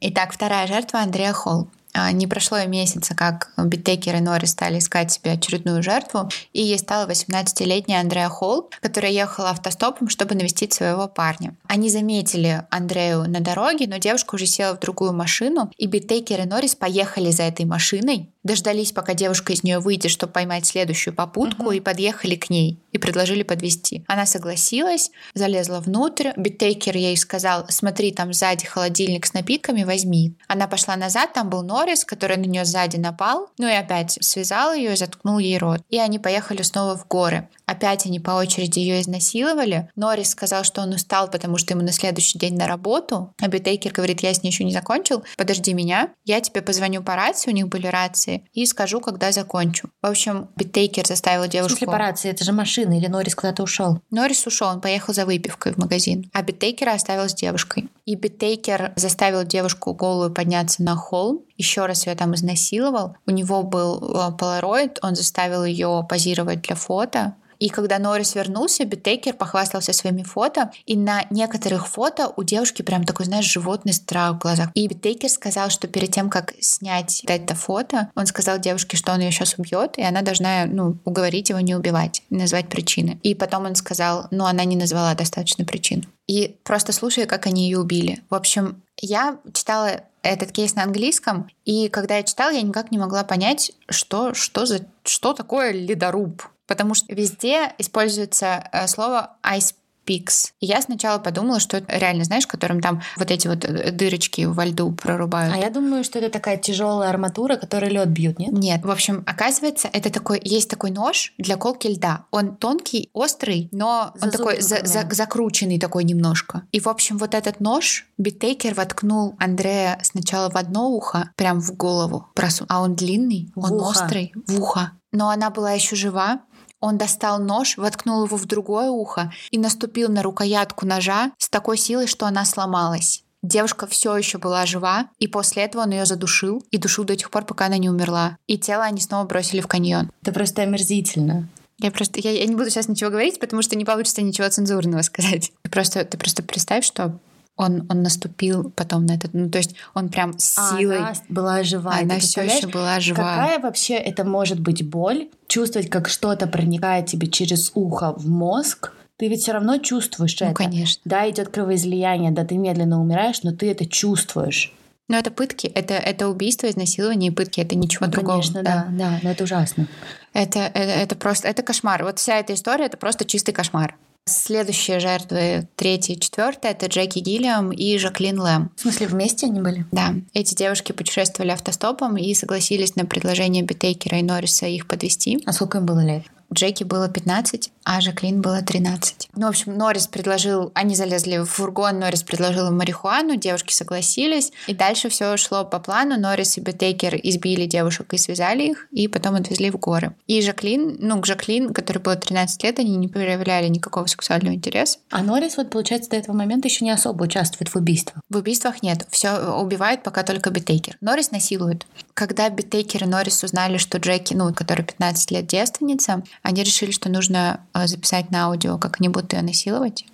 Итак, 0.00 0.32
вторая 0.32 0.66
жертва 0.66 1.00
Андреа 1.00 1.32
Холл. 1.32 1.68
А, 1.92 2.12
Не 2.12 2.26
прошло 2.26 2.58
и 2.58 2.66
месяца, 2.66 3.14
как 3.14 3.50
Биттекер 3.56 4.16
и 4.16 4.20
Норрис 4.20 4.50
стали 4.50 4.78
искать 4.78 5.10
себе 5.10 5.32
очередную 5.32 5.82
жертву, 5.82 6.28
и 6.52 6.62
ей 6.62 6.78
стала 6.78 7.08
18-летняя 7.08 8.00
Андреа 8.00 8.28
Холл, 8.28 8.70
которая 8.80 9.10
ехала 9.10 9.50
автостопом, 9.50 10.08
чтобы 10.08 10.34
навестить 10.34 10.72
своего 10.72 11.08
парня. 11.08 11.56
Они 11.66 11.90
заметили 11.90 12.62
Андрею 12.70 13.28
на 13.28 13.40
дороге, 13.40 13.86
но 13.88 13.96
девушка 13.98 14.36
уже 14.36 14.46
села 14.46 14.76
в 14.76 14.80
другую 14.80 15.12
машину, 15.12 15.70
и 15.76 15.86
Биттекер 15.86 16.40
и 16.40 16.44
Норрис 16.44 16.76
поехали 16.76 17.30
за 17.30 17.44
этой 17.44 17.64
машиной, 17.64 18.30
дождались, 18.42 18.92
пока 18.92 19.14
девушка 19.14 19.52
из 19.52 19.62
нее 19.62 19.78
выйдет, 19.78 20.10
чтобы 20.10 20.32
поймать 20.32 20.66
следующую 20.66 21.14
попутку, 21.14 21.70
и 21.70 21.80
подъехали 21.80 22.36
к 22.36 22.50
ней 22.50 22.80
и 22.92 22.98
предложили 22.98 23.42
подвезти. 23.42 24.04
Она 24.08 24.26
согласилась, 24.26 25.10
залезла 25.34 25.80
внутрь. 25.80 26.30
Биттейкер 26.36 26.96
ей 26.96 27.16
сказал, 27.16 27.66
смотри, 27.68 28.12
там 28.12 28.32
сзади 28.32 28.66
холодильник 28.66 29.26
с 29.26 29.32
напитками, 29.32 29.84
возьми. 29.84 30.34
Она 30.48 30.66
пошла 30.66 30.96
назад, 30.96 31.32
там 31.32 31.50
был 31.50 31.62
Норрис, 31.62 32.04
который 32.04 32.36
на 32.36 32.46
нее 32.46 32.64
сзади 32.64 32.96
напал, 32.96 33.48
ну 33.58 33.68
и 33.68 33.72
опять 33.72 34.18
связал 34.20 34.74
ее 34.74 34.94
и 34.94 34.96
заткнул 34.96 35.38
ей 35.38 35.58
рот. 35.58 35.82
И 35.88 35.98
они 35.98 36.18
поехали 36.18 36.62
снова 36.62 36.96
в 36.96 37.06
горы. 37.06 37.48
Опять 37.66 38.06
они 38.06 38.18
по 38.18 38.32
очереди 38.32 38.80
ее 38.80 39.00
изнасиловали. 39.00 39.88
Норрис 39.94 40.30
сказал, 40.30 40.64
что 40.64 40.82
он 40.82 40.90
устал, 40.92 41.30
потому 41.30 41.56
что 41.56 41.74
ему 41.74 41.82
на 41.82 41.92
следующий 41.92 42.38
день 42.38 42.56
на 42.56 42.66
работу. 42.66 43.32
А 43.40 43.46
Биттейкер 43.46 43.92
говорит, 43.92 44.22
я 44.22 44.34
с 44.34 44.42
ней 44.42 44.50
еще 44.50 44.64
не 44.64 44.72
закончил, 44.72 45.22
подожди 45.36 45.72
меня, 45.72 46.08
я 46.24 46.40
тебе 46.40 46.62
позвоню 46.62 47.02
по 47.02 47.14
рации, 47.14 47.50
у 47.50 47.54
них 47.54 47.68
были 47.68 47.86
рации, 47.86 48.29
и 48.52 48.66
скажу, 48.66 49.00
когда 49.00 49.32
закончу. 49.32 49.90
В 50.02 50.06
общем, 50.06 50.48
Биттейкер 50.56 51.06
заставил 51.06 51.44
В 51.44 51.48
девушку... 51.48 51.78
смысле 51.78 51.86
по 51.86 51.98
рации? 51.98 52.30
Это 52.30 52.44
же 52.44 52.52
машина, 52.52 52.96
или 52.96 53.06
Норрис 53.06 53.34
куда-то 53.34 53.62
ушел? 53.62 54.00
Норрис 54.10 54.46
ушел, 54.46 54.68
он 54.68 54.80
поехал 54.80 55.14
за 55.14 55.26
выпивкой 55.26 55.72
в 55.72 55.78
магазин, 55.78 56.30
а 56.32 56.42
Биттейкера 56.42 56.92
оставил 56.92 57.28
с 57.28 57.34
девушкой. 57.34 57.88
И 58.06 58.14
Биттейкер 58.14 58.92
заставил 58.96 59.44
девушку 59.44 59.94
голую 59.94 60.32
подняться 60.32 60.82
на 60.82 60.96
холм, 60.96 61.44
еще 61.56 61.86
раз 61.86 62.06
ее 62.06 62.14
там 62.14 62.34
изнасиловал. 62.34 63.16
У 63.26 63.30
него 63.30 63.62
был 63.62 63.98
э, 63.98 64.32
полароид, 64.36 64.98
он 65.02 65.14
заставил 65.14 65.64
ее 65.64 66.06
позировать 66.08 66.62
для 66.62 66.76
фото. 66.76 67.34
И 67.60 67.68
когда 67.68 67.98
Норрис 67.98 68.34
вернулся, 68.34 68.84
Биттейкер 68.84 69.34
похвастался 69.34 69.92
своими 69.92 70.22
фото, 70.22 70.72
и 70.86 70.96
на 70.96 71.24
некоторых 71.30 71.86
фото 71.86 72.32
у 72.36 72.42
девушки 72.42 72.82
прям 72.82 73.04
такой, 73.04 73.26
знаешь, 73.26 73.44
животный 73.44 73.92
страх 73.92 74.34
в 74.34 74.38
глазах. 74.38 74.70
И 74.74 74.88
Биттейкер 74.88 75.28
сказал, 75.28 75.70
что 75.70 75.86
перед 75.86 76.10
тем, 76.10 76.30
как 76.30 76.54
снять 76.60 77.22
это 77.26 77.54
фото, 77.54 78.10
он 78.16 78.26
сказал 78.26 78.58
девушке, 78.58 78.96
что 78.96 79.12
он 79.12 79.20
ее 79.20 79.30
сейчас 79.30 79.54
убьет, 79.58 79.98
и 79.98 80.02
она 80.02 80.22
должна, 80.22 80.64
ну, 80.64 80.96
уговорить 81.04 81.50
его 81.50 81.60
не 81.60 81.74
убивать, 81.74 82.22
назвать 82.30 82.68
причины. 82.68 83.20
И 83.22 83.34
потом 83.34 83.66
он 83.66 83.74
сказал, 83.74 84.26
ну, 84.30 84.46
она 84.46 84.64
не 84.64 84.76
назвала 84.76 85.14
достаточно 85.14 85.64
причин. 85.64 86.06
И 86.26 86.56
просто 86.64 86.92
слушай, 86.92 87.26
как 87.26 87.46
они 87.46 87.64
ее 87.64 87.78
убили. 87.78 88.22
В 88.30 88.34
общем, 88.34 88.82
я 88.96 89.36
читала 89.52 90.02
этот 90.22 90.52
кейс 90.52 90.74
на 90.74 90.82
английском, 90.82 91.50
и 91.64 91.88
когда 91.88 92.16
я 92.16 92.22
читала, 92.22 92.50
я 92.50 92.62
никак 92.62 92.90
не 92.90 92.98
могла 92.98 93.24
понять, 93.24 93.72
что, 93.88 94.34
что, 94.34 94.66
за, 94.66 94.86
что 95.04 95.32
такое 95.32 95.72
ледоруб. 95.72 96.42
Потому 96.70 96.94
что 96.94 97.12
везде 97.12 97.72
используется 97.78 98.62
э, 98.72 98.86
слово 98.86 99.36
ice. 99.42 99.74
И 100.08 100.66
я 100.66 100.82
сначала 100.82 101.18
подумала, 101.20 101.60
что 101.60 101.76
это 101.76 101.96
реально, 101.96 102.24
знаешь, 102.24 102.44
которым 102.44 102.80
там 102.80 103.00
вот 103.16 103.30
эти 103.30 103.46
вот 103.46 103.64
э, 103.64 103.92
дырочки 103.92 104.42
во 104.44 104.64
льду 104.64 104.90
прорубают. 104.90 105.54
А 105.54 105.58
я 105.58 105.70
думаю, 105.70 106.02
что 106.02 106.18
это 106.18 106.30
такая 106.30 106.56
тяжелая 106.56 107.08
арматура, 107.10 107.54
которой 107.54 107.90
лед 107.90 108.08
бьют, 108.08 108.40
нет? 108.40 108.50
Нет, 108.50 108.84
в 108.84 108.90
общем, 108.90 109.22
оказывается, 109.24 109.88
это 109.92 110.10
такой, 110.10 110.40
есть 110.42 110.68
такой 110.68 110.90
нож 110.90 111.32
для 111.38 111.56
колки 111.56 111.86
льда. 111.86 112.24
Он 112.32 112.56
тонкий, 112.56 113.10
острый, 113.12 113.68
но 113.70 114.12
он 114.20 114.30
такой 114.32 114.60
за- 114.60 114.84
за- 114.84 115.06
закрученный 115.12 115.78
такой 115.78 116.02
немножко. 116.02 116.62
И, 116.72 116.80
в 116.80 116.88
общем, 116.88 117.16
вот 117.16 117.32
этот 117.34 117.60
нож 117.60 118.06
Биттейкер 118.18 118.74
воткнул 118.74 119.36
Андрее 119.38 120.00
сначала 120.02 120.50
в 120.50 120.56
одно 120.56 120.88
ухо, 120.90 121.30
прям 121.36 121.60
в 121.60 121.76
голову, 121.76 122.26
просу- 122.34 122.66
а 122.68 122.82
он 122.82 122.96
длинный, 122.96 123.52
В 123.54 123.64
он 123.64 123.72
ухо. 123.74 123.90
острый, 123.90 124.32
в 124.48 124.60
ухо. 124.60 124.90
Но 125.12 125.28
она 125.28 125.50
была 125.50 125.72
еще 125.72 125.96
жива. 125.96 126.40
Он 126.80 126.96
достал 126.98 127.38
нож, 127.38 127.76
воткнул 127.76 128.24
его 128.24 128.36
в 128.36 128.46
другое 128.46 128.90
ухо 128.90 129.32
и 129.50 129.58
наступил 129.58 130.08
на 130.08 130.22
рукоятку 130.22 130.86
ножа 130.86 131.32
с 131.38 131.48
такой 131.48 131.76
силой, 131.76 132.06
что 132.06 132.26
она 132.26 132.44
сломалась. 132.44 133.22
Девушка 133.42 133.86
все 133.86 134.16
еще 134.16 134.38
была 134.38 134.66
жива, 134.66 135.08
и 135.18 135.26
после 135.26 135.64
этого 135.64 135.82
он 135.82 135.90
ее 135.90 136.04
задушил 136.04 136.62
и 136.70 136.76
душил 136.76 137.04
до 137.04 137.16
тех 137.16 137.30
пор, 137.30 137.44
пока 137.44 137.66
она 137.66 137.78
не 137.78 137.88
умерла. 137.88 138.36
И 138.46 138.58
тело 138.58 138.84
они 138.84 139.00
снова 139.00 139.24
бросили 139.24 139.60
в 139.60 139.66
каньон. 139.66 140.10
Это 140.22 140.32
просто 140.32 140.62
омерзительно. 140.62 141.48
Я 141.78 141.90
просто 141.90 142.20
я, 142.20 142.32
я 142.32 142.44
не 142.44 142.54
буду 142.54 142.68
сейчас 142.68 142.88
ничего 142.88 143.08
говорить, 143.08 143.40
потому 143.40 143.62
что 143.62 143.76
не 143.76 143.86
получится 143.86 144.20
ничего 144.20 144.48
цензурного 144.50 145.00
сказать. 145.00 145.52
Ты 145.62 145.70
просто 145.70 146.04
ты 146.04 146.18
просто 146.18 146.42
представь, 146.42 146.84
что 146.84 147.18
он 147.60 147.86
он 147.90 148.02
наступил 148.02 148.70
потом 148.74 149.06
на 149.06 149.14
этот, 149.14 149.34
ну 149.34 149.50
то 149.50 149.58
есть 149.58 149.74
он 149.94 150.08
прям 150.08 150.38
с 150.38 150.56
А 150.58 150.76
силой. 150.78 150.98
Она 150.98 151.12
была 151.28 151.62
жива. 151.62 151.94
Она 152.00 152.18
все 152.18 152.42
еще 152.42 152.66
была 152.66 152.98
жива. 153.00 153.18
Какая 153.18 153.58
вообще 153.60 153.94
это 153.94 154.24
может 154.24 154.58
быть 154.60 154.88
боль? 154.88 155.28
Чувствовать, 155.46 155.90
как 155.90 156.08
что-то 156.08 156.46
проникает 156.46 157.06
тебе 157.06 157.28
через 157.28 157.70
ухо 157.74 158.12
в 158.16 158.26
мозг. 158.28 158.92
Ты 159.18 159.28
ведь 159.28 159.42
все 159.42 159.52
равно 159.52 159.76
чувствуешь 159.78 160.40
Ну 160.40 160.46
это. 160.46 160.54
конечно. 160.56 161.02
Да, 161.04 161.28
идет 161.28 161.50
кровоизлияние, 161.50 162.30
да, 162.30 162.44
ты 162.46 162.56
медленно 162.56 163.00
умираешь, 163.00 163.42
но 163.42 163.52
ты 163.52 163.70
это 163.70 163.84
чувствуешь. 163.84 164.72
Но 165.08 165.16
это 165.18 165.30
пытки, 165.30 165.66
это 165.66 165.94
это 165.94 166.28
убийство, 166.28 166.70
изнасилование 166.70 167.30
и 167.30 167.34
пытки, 167.34 167.60
это 167.60 167.74
ничего 167.76 168.06
Ну, 168.06 168.12
другого. 168.12 168.36
Конечно, 168.36 168.62
да, 168.62 168.86
да, 168.90 169.18
но 169.22 169.30
это 169.32 169.44
ужасно. 169.44 169.88
Это, 170.32 170.60
это, 170.60 170.78
это 170.78 171.16
просто, 171.16 171.48
это 171.48 171.62
кошмар. 171.62 172.04
Вот 172.04 172.18
вся 172.18 172.38
эта 172.38 172.54
история, 172.54 172.86
это 172.86 172.96
просто 172.96 173.24
чистый 173.24 173.52
кошмар. 173.52 173.96
Следующие 174.26 175.00
жертвы, 175.00 175.68
третья 175.76 176.14
и 176.14 176.20
четвертая, 176.20 176.72
это 176.72 176.86
Джеки 176.86 177.18
Гиллиам 177.18 177.72
и 177.72 177.98
Жаклин 177.98 178.40
Лэм. 178.40 178.70
В 178.76 178.80
смысле, 178.80 179.08
вместе 179.08 179.46
они 179.46 179.60
были? 179.60 179.86
Да, 179.90 180.14
эти 180.34 180.54
девушки 180.54 180.92
путешествовали 180.92 181.50
автостопом 181.50 182.16
и 182.16 182.32
согласились 182.34 182.96
на 182.96 183.06
предложение 183.06 183.64
Битейкера 183.64 184.18
и 184.18 184.22
Норриса 184.22 184.66
их 184.66 184.86
подвести. 184.86 185.42
А 185.46 185.52
сколько 185.52 185.78
им 185.78 185.86
было 185.86 186.04
лет? 186.04 186.24
Джеки 186.52 186.84
было 186.84 187.08
15, 187.08 187.70
а 187.84 188.00
Жаклин 188.00 188.40
было 188.40 188.60
13. 188.60 189.30
Ну, 189.36 189.46
в 189.46 189.50
общем, 189.50 189.76
Норрис 189.76 190.06
предложил, 190.06 190.72
они 190.74 190.94
залезли 190.94 191.38
в 191.38 191.44
фургон, 191.44 191.98
Норрис 191.98 192.22
предложил 192.22 192.68
им 192.68 192.78
марихуану, 192.78 193.36
девушки 193.36 193.72
согласились, 193.72 194.52
и 194.66 194.74
дальше 194.74 195.08
все 195.08 195.36
шло 195.36 195.64
по 195.64 195.78
плану. 195.78 196.18
Норрис 196.18 196.58
и 196.58 196.60
Бетейкер 196.60 197.18
избили 197.22 197.66
девушек 197.66 198.12
и 198.12 198.18
связали 198.18 198.64
их, 198.64 198.88
и 198.90 199.06
потом 199.08 199.36
отвезли 199.36 199.70
в 199.70 199.78
горы. 199.78 200.14
И 200.26 200.42
Жаклин, 200.42 200.96
ну, 200.98 201.20
к 201.20 201.26
Жаклин, 201.26 201.72
которой 201.72 201.98
было 201.98 202.16
13 202.16 202.62
лет, 202.64 202.78
они 202.78 202.96
не 202.96 203.08
проявляли 203.08 203.68
никакого 203.68 204.06
сексуального 204.06 204.54
интереса. 204.54 204.98
А 205.10 205.22
Норрис, 205.22 205.56
вот, 205.56 205.70
получается, 205.70 206.10
до 206.10 206.16
этого 206.16 206.34
момента 206.34 206.68
еще 206.68 206.84
не 206.84 206.90
особо 206.90 207.24
участвует 207.24 207.68
в 207.68 207.76
убийствах. 207.76 208.22
В 208.28 208.36
убийствах 208.36 208.82
нет. 208.82 209.06
Все 209.10 209.38
убивают 209.54 210.02
пока 210.02 210.22
только 210.22 210.50
Бетейкер. 210.50 210.96
Норрис 211.00 211.30
насилует. 211.30 211.86
Когда 212.20 212.50
Бетейкер 212.50 213.04
и 213.04 213.06
Норрис 213.06 213.42
узнали, 213.44 213.78
что 213.78 213.96
Джеки, 213.96 214.34
ну, 214.34 214.52
который 214.52 214.84
15 214.84 215.30
лет 215.30 215.46
девственница, 215.46 216.22
они 216.42 216.62
решили, 216.62 216.90
что 216.90 217.08
нужно 217.08 217.60
э, 217.72 217.86
записать 217.86 218.30
на 218.30 218.44
аудио, 218.44 218.76
как 218.76 219.00
они 219.00 219.08
будут 219.08 219.32
ее 219.32 219.40
насиловать 219.40 220.04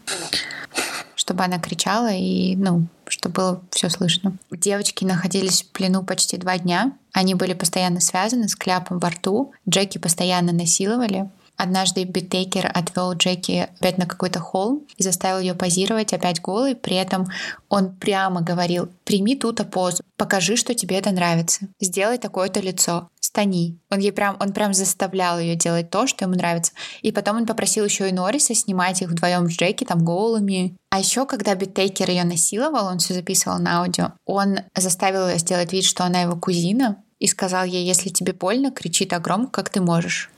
чтобы 1.17 1.43
она 1.43 1.59
кричала 1.59 2.13
и, 2.13 2.55
ну, 2.55 2.87
чтобы 3.09 3.35
было 3.35 3.63
все 3.73 3.89
слышно. 3.89 4.37
Девочки 4.53 5.05
находились 5.05 5.63
в 5.63 5.71
плену 5.71 6.05
почти 6.05 6.37
два 6.37 6.57
дня. 6.59 6.93
Они 7.13 7.35
были 7.35 7.55
постоянно 7.55 7.99
связаны 8.01 8.49
с 8.49 8.55
кляпом 8.55 9.01
во 9.01 9.11
рту. 9.11 9.53
Джеки 9.69 9.99
постоянно 9.99 10.53
насиловали. 10.53 11.29
Однажды 11.57 12.05
Биттейкер 12.05 12.71
отвел 12.73 13.13
Джеки 13.15 13.69
опять 13.79 13.99
на 13.99 14.07
какой-то 14.07 14.41
холм 14.41 14.87
и 14.97 15.03
заставил 15.03 15.41
ее 15.41 15.55
позировать 15.55 16.13
опять 16.13 16.41
голой. 16.41 16.75
При 16.75 16.97
этом 16.97 17.27
он 17.69 17.95
прямо 17.95 18.43
говорил, 18.43 18.89
прими 19.05 19.37
ту-то 19.37 19.65
позу, 19.65 20.03
покажи, 20.17 20.57
что 20.57 20.75
тебе 20.75 20.99
это 20.99 21.11
нравится, 21.11 21.69
сделай 21.81 22.19
такое-то 22.19 22.61
лицо, 22.61 23.09
стони. 23.21 23.79
Он 23.91 23.99
ей 23.99 24.13
прям, 24.13 24.37
он 24.39 24.53
прям 24.53 24.75
заставлял 24.75 25.39
ее 25.39 25.57
делать 25.57 25.91
то, 25.91 26.07
что 26.07 26.25
ему 26.25 26.35
нравится. 26.35 26.73
И 27.03 27.13
потом 27.13 27.37
он 27.37 27.47
попросил 27.47 27.85
еще 27.85 28.09
и 28.09 28.13
Норриса 28.13 28.55
снимать 28.55 29.03
их 29.03 29.09
вдвоем 29.09 29.49
с 29.49 29.53
Джеки 29.53 29.85
там 29.85 30.05
голыми. 30.05 30.77
А 30.91 30.99
еще, 30.99 31.27
когда 31.27 31.55
Биттейкер 31.55 32.11
ее 32.11 32.25
насиловал, 32.25 32.87
он 32.87 32.99
все 32.99 33.15
записывал 33.15 33.59
на 33.59 33.81
аудио, 33.81 34.13
он 34.25 34.61
заставил 34.75 35.29
ее 35.29 35.39
сделать 35.39 35.73
вид, 35.73 35.85
что 35.85 36.05
она 36.05 36.23
его 36.23 36.37
кузина, 36.37 37.03
и 37.19 37.27
сказал 37.27 37.65
ей, 37.65 37.87
если 37.87 38.11
тебе 38.11 38.33
больно, 38.33 38.71
кричи 38.71 39.07
так 39.07 39.23
громко, 39.23 39.51
как 39.51 39.71
ты 39.71 39.81
можешь. 39.81 40.31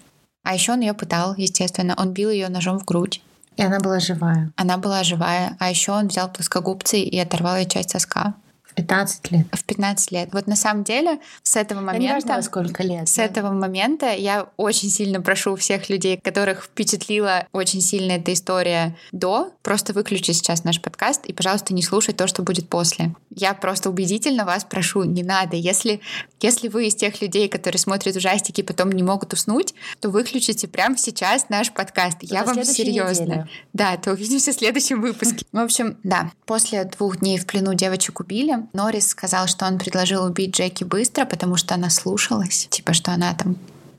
А 0.48 0.54
еще 0.54 0.72
он 0.72 0.80
ее 0.80 0.94
пытал, 0.94 1.34
естественно. 1.36 1.94
Он 1.98 2.14
бил 2.14 2.30
ее 2.30 2.48
ножом 2.48 2.78
в 2.78 2.86
грудь. 2.86 3.20
И 3.58 3.62
она 3.62 3.80
была 3.80 4.00
живая. 4.00 4.50
Она 4.56 4.78
была 4.78 5.04
живая. 5.04 5.58
А 5.58 5.68
еще 5.68 5.92
он 5.92 6.08
взял 6.08 6.32
плоскогубцы 6.32 7.00
и 7.00 7.18
оторвал 7.18 7.58
ей 7.58 7.66
часть 7.66 7.90
соска. 7.90 8.32
15 8.78 9.32
лет. 9.32 9.46
В 9.52 9.64
15 9.64 10.12
лет. 10.12 10.28
Вот 10.32 10.46
на 10.46 10.54
самом 10.54 10.84
деле 10.84 11.18
с 11.42 11.56
этого 11.56 11.80
момента... 11.80 12.00
Да 12.00 12.18
неважно, 12.20 12.42
сколько 12.42 12.82
лет. 12.84 13.08
С 13.08 13.16
да? 13.16 13.24
этого 13.24 13.50
момента 13.50 14.12
я 14.12 14.48
очень 14.56 14.88
сильно 14.88 15.20
прошу 15.20 15.56
всех 15.56 15.88
людей, 15.88 16.16
которых 16.16 16.64
впечатлила 16.64 17.46
очень 17.52 17.80
сильно 17.80 18.12
эта 18.12 18.32
история 18.32 18.96
до, 19.10 19.52
просто 19.62 19.92
выключи 19.92 20.30
сейчас 20.30 20.62
наш 20.62 20.80
подкаст 20.80 21.26
и, 21.26 21.32
пожалуйста, 21.32 21.74
не 21.74 21.82
слушай 21.82 22.14
то, 22.14 22.28
что 22.28 22.42
будет 22.42 22.68
после. 22.68 23.14
Я 23.30 23.52
просто 23.52 23.90
убедительно 23.90 24.44
вас 24.44 24.64
прошу, 24.64 25.02
не 25.02 25.24
надо. 25.24 25.56
Если, 25.56 26.00
если 26.40 26.68
вы 26.68 26.86
из 26.86 26.94
тех 26.94 27.20
людей, 27.20 27.48
которые 27.48 27.80
смотрят 27.80 28.14
ужастики 28.14 28.60
и 28.60 28.64
потом 28.64 28.92
не 28.92 29.02
могут 29.02 29.32
уснуть, 29.32 29.74
то 30.00 30.08
выключите 30.10 30.68
прямо 30.68 30.96
сейчас 30.96 31.48
наш 31.48 31.72
подкаст. 31.72 32.18
я 32.22 32.44
вам 32.44 32.62
серьезно. 32.62 33.22
Неделе. 33.22 33.48
Да, 33.72 33.96
то 33.96 34.12
увидимся 34.12 34.52
в 34.52 34.54
следующем 34.54 35.00
выпуске. 35.00 35.44
В 35.52 35.58
общем, 35.58 35.98
да, 36.04 36.30
после 36.46 36.84
двух 36.84 37.18
дней 37.18 37.38
в 37.38 37.46
плену 37.46 37.74
девочек 37.74 38.20
убили, 38.20 38.67
Норрис 38.72 39.08
сказал, 39.08 39.46
что 39.46 39.66
он 39.66 39.78
предложил 39.78 40.24
убить 40.24 40.56
Джеки 40.56 40.84
быстро, 40.84 41.24
потому 41.24 41.56
что 41.56 41.74
она 41.74 41.90
слушалась. 41.90 42.68
Типа, 42.70 42.92
что 42.92 43.12
она 43.12 43.34
там 43.34 43.56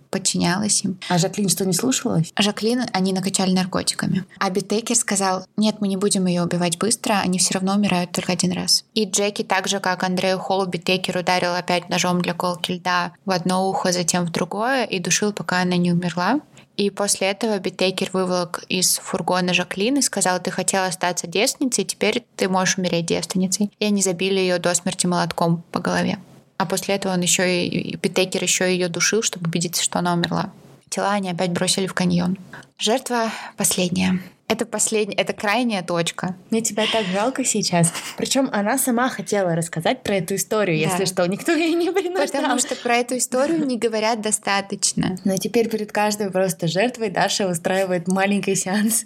подчинялась 0.09 0.83
им. 0.83 0.99
А 1.09 1.17
Жаклин 1.17 1.49
что, 1.49 1.65
не 1.65 1.73
слушалась? 1.73 2.31
Жаклин 2.37 2.85
они 2.93 3.13
накачали 3.13 3.51
наркотиками. 3.51 4.25
А 4.39 4.49
Битейкер 4.49 4.95
сказал, 4.95 5.45
нет, 5.57 5.77
мы 5.79 5.87
не 5.87 5.97
будем 5.97 6.25
ее 6.25 6.43
убивать 6.43 6.77
быстро, 6.77 7.19
они 7.19 7.39
все 7.39 7.55
равно 7.55 7.75
умирают 7.75 8.11
только 8.11 8.33
один 8.33 8.51
раз. 8.51 8.85
И 8.93 9.05
Джеки, 9.05 9.43
так 9.43 9.67
же 9.67 9.79
как 9.79 10.03
Андрею 10.03 10.39
Холл, 10.39 10.65
Битейкер 10.65 11.17
ударил 11.17 11.53
опять 11.53 11.89
ножом 11.89 12.21
для 12.21 12.33
колки 12.33 12.73
льда 12.73 13.13
в 13.25 13.31
одно 13.31 13.69
ухо, 13.69 13.91
затем 13.91 14.25
в 14.25 14.31
другое, 14.31 14.85
и 14.85 14.99
душил, 14.99 15.31
пока 15.31 15.61
она 15.61 15.77
не 15.77 15.91
умерла. 15.91 16.39
И 16.79 16.89
после 16.91 17.27
этого 17.27 17.59
Биттейкер 17.59 18.09
выволок 18.13 18.63
из 18.69 18.99
фургона 18.99 19.53
Жаклин 19.53 19.97
и 19.97 20.01
сказал, 20.01 20.39
ты 20.39 20.49
хотела 20.49 20.85
остаться 20.85 21.27
девственницей, 21.27 21.83
теперь 21.83 22.23
ты 22.37 22.47
можешь 22.47 22.77
умереть 22.77 23.05
девственницей. 23.07 23.69
И 23.79 23.85
они 23.85 24.01
забили 24.01 24.39
ее 24.39 24.59
до 24.59 24.73
смерти 24.73 25.05
молотком 25.05 25.61
по 25.73 25.81
голове. 25.81 26.19
А 26.55 26.65
после 26.65 26.95
этого 26.95 27.11
он 27.11 27.19
еще 27.19 27.65
и 27.65 27.97
Биттейкер 27.97 28.41
еще 28.41 28.71
ее 28.71 28.87
душил, 28.87 29.23
чтобы 29.23 29.47
убедиться, 29.47 29.83
что 29.83 29.99
она 29.99 30.13
умерла. 30.13 30.53
Тела 30.87 31.11
они 31.11 31.29
опять 31.29 31.51
бросили 31.51 31.85
в 31.85 31.93
каньон. 31.93 32.37
Жертва 32.77 33.29
последняя. 33.57 34.21
Это 34.49 34.65
последняя, 34.65 35.13
это 35.13 35.33
крайняя 35.33 35.83
точка. 35.83 36.35
Мне 36.49 36.61
тебя 36.61 36.85
так 36.91 37.05
жалко 37.05 37.45
сейчас. 37.45 37.93
Причем 38.17 38.49
она 38.51 38.79
сама 38.79 39.07
хотела 39.07 39.55
рассказать 39.55 40.01
про 40.01 40.15
эту 40.15 40.35
историю, 40.35 40.83
да. 40.83 40.91
если 40.91 41.05
что, 41.05 41.23
никто 41.27 41.51
ей 41.51 41.75
не 41.75 41.91
принуждал. 41.91 42.41
Потому 42.41 42.57
что 42.57 42.75
про 42.75 42.95
эту 42.95 43.15
историю 43.17 43.63
не 43.63 43.77
говорят 43.77 44.21
достаточно. 44.21 45.17
Но 45.23 45.37
теперь 45.37 45.69
перед 45.69 45.91
каждой 45.91 46.31
просто 46.31 46.67
жертвой 46.67 47.11
Даша 47.11 47.47
устраивает 47.47 48.07
маленький 48.07 48.55
сеанс 48.55 49.05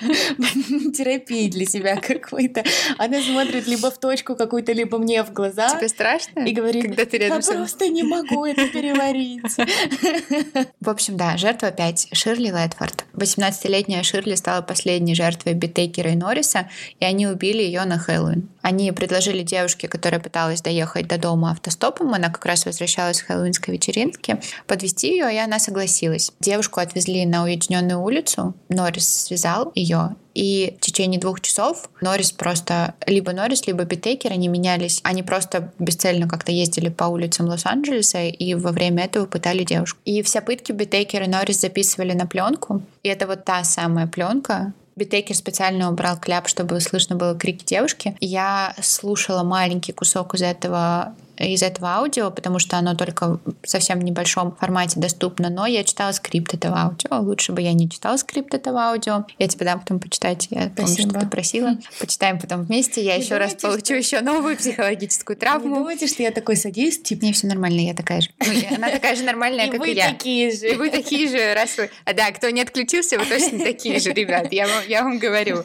терапии 0.00 1.48
для 1.48 1.64
себя 1.64 1.96
какой-то. 1.96 2.62
Она 2.98 3.22
смотрит 3.22 3.66
либо 3.66 3.90
в 3.90 3.98
точку 3.98 4.36
какую-то, 4.36 4.72
либо 4.72 4.98
мне 4.98 5.24
в 5.24 5.32
глаза. 5.32 5.70
Тебе 5.70 5.88
страшно? 5.88 6.40
И 6.40 6.52
говорит, 6.52 6.84
когда 6.84 7.06
ты 7.06 7.16
рядом 7.16 7.40
я 7.40 7.54
просто 7.54 7.88
не 7.88 8.02
могу 8.02 8.44
это 8.44 8.68
переварить. 8.68 9.40
В 10.80 10.90
общем, 10.90 11.16
да, 11.16 11.38
жертва 11.38 11.68
опять 11.68 12.08
Ширли 12.12 12.50
Лэтфорд. 12.50 13.06
18-летняя 13.14 14.02
Ширли 14.02 14.34
стала 14.34 14.57
стала 14.58 14.62
последней 14.62 15.14
жертвой 15.14 15.54
Битейкера 15.54 16.10
и 16.10 16.16
Норриса, 16.16 16.68
и 17.00 17.04
они 17.04 17.26
убили 17.26 17.62
ее 17.62 17.84
на 17.84 17.98
Хэллоуин. 17.98 18.48
Они 18.62 18.92
предложили 18.92 19.42
девушке, 19.42 19.88
которая 19.88 20.20
пыталась 20.20 20.62
доехать 20.62 21.08
до 21.08 21.18
дома 21.18 21.50
автостопом, 21.50 22.14
она 22.14 22.28
как 22.28 22.44
раз 22.46 22.66
возвращалась 22.66 23.18
с 23.18 23.22
хэллоуинской 23.22 23.74
вечеринки, 23.74 24.38
подвести 24.66 25.08
ее, 25.08 25.32
и 25.32 25.38
она 25.38 25.58
согласилась. 25.58 26.32
Девушку 26.40 26.80
отвезли 26.80 27.26
на 27.26 27.44
уединенную 27.44 28.00
улицу, 28.00 28.54
Норрис 28.68 29.08
связал 29.26 29.72
ее, 29.74 30.16
и 30.34 30.76
в 30.78 30.84
течение 30.84 31.20
двух 31.20 31.40
часов 31.40 31.88
Норрис 32.00 32.32
просто... 32.32 32.94
Либо 33.06 33.32
Норрис, 33.32 33.66
либо 33.66 33.84
Битейкер, 33.84 34.32
они 34.32 34.48
менялись. 34.48 35.00
Они 35.02 35.22
просто 35.22 35.72
бесцельно 35.78 36.28
как-то 36.28 36.52
ездили 36.52 36.88
по 36.88 37.04
улицам 37.04 37.48
Лос-Анджелеса 37.48 38.24
и 38.24 38.54
во 38.54 38.72
время 38.72 39.04
этого 39.04 39.26
пытали 39.26 39.64
девушку. 39.64 39.98
И 40.04 40.22
все 40.22 40.40
пытки 40.40 40.72
Битейкер 40.72 41.22
и 41.22 41.26
Норрис 41.26 41.60
записывали 41.60 42.12
на 42.12 42.26
пленку. 42.26 42.82
И 43.02 43.08
это 43.08 43.26
вот 43.26 43.44
та 43.44 43.64
самая 43.64 44.06
пленка, 44.06 44.72
Битейкер 44.98 45.36
специально 45.36 45.90
убрал 45.90 46.18
кляп, 46.18 46.48
чтобы 46.48 46.80
слышно 46.80 47.14
было 47.14 47.38
крики 47.38 47.64
девушки. 47.64 48.16
Я 48.20 48.74
слушала 48.82 49.44
маленький 49.44 49.92
кусок 49.92 50.34
из 50.34 50.42
этого 50.42 51.14
из 51.38 51.62
этого 51.62 51.88
аудио, 51.88 52.30
потому 52.30 52.58
что 52.58 52.76
оно 52.76 52.94
только 52.94 53.38
в 53.44 53.68
совсем 53.68 54.00
небольшом 54.00 54.54
формате 54.56 54.98
доступно, 55.00 55.50
но 55.50 55.66
я 55.66 55.84
читала 55.84 56.12
скрипт 56.12 56.54
этого 56.54 56.78
аудио. 56.78 57.20
Лучше 57.20 57.52
бы 57.52 57.62
я 57.62 57.72
не 57.72 57.88
читала 57.88 58.16
скрипт 58.16 58.54
этого 58.54 58.80
аудио. 58.80 59.24
Я 59.38 59.48
тебе 59.48 59.66
дам 59.66 59.80
потом 59.80 60.00
почитать. 60.00 60.48
Я 60.50 60.70
Спасибо. 60.72 60.76
помню, 60.76 61.10
что 61.10 61.20
ты 61.20 61.26
просила. 61.26 61.78
Почитаем 62.00 62.38
потом 62.38 62.64
вместе. 62.64 63.04
Я 63.04 63.16
не 63.16 63.22
еще 63.22 63.38
раз 63.38 63.54
получу 63.54 63.84
что... 63.84 63.94
еще 63.94 64.20
новую 64.20 64.56
психологическую 64.56 65.36
травму. 65.36 65.68
Не 65.68 65.74
думайте, 65.74 66.06
что 66.06 66.22
я 66.22 66.30
такой 66.30 66.56
садист? 66.56 67.04
Типа, 67.04 67.22
мне 67.22 67.32
все 67.32 67.46
нормально, 67.46 67.80
я 67.80 67.94
такая 67.94 68.20
же. 68.20 68.30
Ну, 68.40 68.76
она 68.76 68.90
такая 68.90 69.16
же 69.16 69.22
нормальная, 69.22 69.70
как 69.70 69.86
и 69.86 69.92
я. 69.92 70.08
такие 70.10 70.50
же. 70.50 70.70
И 70.72 70.74
вы 70.74 70.90
такие 70.90 71.28
же, 71.28 71.54
раз 71.54 71.76
вы... 71.76 71.90
А 72.04 72.12
да, 72.12 72.30
кто 72.32 72.50
не 72.50 72.62
отключился, 72.62 73.18
вы 73.18 73.26
точно 73.26 73.58
такие 73.58 74.00
же, 74.00 74.12
ребят. 74.12 74.52
Я 74.52 74.66
вам, 74.66 74.82
я 74.88 75.02
вам 75.02 75.18
говорю. 75.18 75.64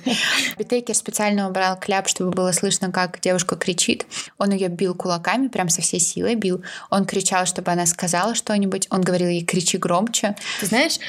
Битейкер 0.58 0.96
специально 0.96 1.48
убрал 1.48 1.80
кляп, 1.80 2.08
чтобы 2.08 2.32
было 2.32 2.52
слышно, 2.52 2.92
как 2.92 3.20
девушка 3.20 3.56
кричит. 3.56 4.06
Он 4.38 4.52
ее 4.52 4.68
бил 4.68 4.96
кулаками, 4.96 5.48
прям 5.48 5.63
прям 5.64 5.70
со 5.70 5.82
всей 5.82 6.00
силой 6.00 6.36
бил. 6.36 6.62
Он 6.90 7.06
кричал, 7.06 7.46
чтобы 7.46 7.72
она 7.72 7.86
сказала 7.86 8.36
что-нибудь. 8.36 8.88
Он 8.90 9.02
говорил 9.02 9.30
ей, 9.30 9.46
кричи 9.46 9.78
громче. 9.78 10.36
Ты 10.60 10.66
знаешь, 10.66 11.00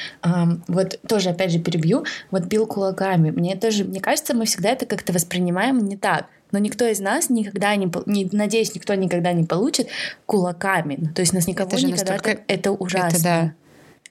вот 0.67 0.99
тоже 1.07 1.29
опять 1.29 1.51
же 1.51 1.59
перебью, 1.59 2.05
вот 2.31 2.43
бил 2.43 2.65
кулаками. 2.65 3.31
Мне 3.31 3.55
тоже, 3.55 3.83
мне 3.83 3.99
кажется, 3.99 4.33
мы 4.33 4.45
всегда 4.45 4.69
это 4.69 4.85
как-то 4.85 5.13
воспринимаем 5.13 5.79
не 5.79 5.97
так 5.97 6.27
но 6.51 6.59
никто 6.59 6.85
из 6.85 7.01
нас 7.01 7.29
никогда 7.29 7.75
не, 7.75 7.91
не 8.05 8.29
надеюсь, 8.31 8.73
никто 8.75 8.93
никогда 8.93 9.33
не 9.33 9.43
получит 9.43 9.89
кулаками. 10.25 11.11
То 11.13 11.21
есть 11.21 11.33
нас 11.33 11.47
никого 11.47 11.67
это 11.67 11.77
же 11.79 11.87
никогда 11.87 12.13
настолько... 12.13 12.43
это 12.47 12.71
ужасно. 12.71 13.07
Это, 13.17 13.23
да. 13.23 13.53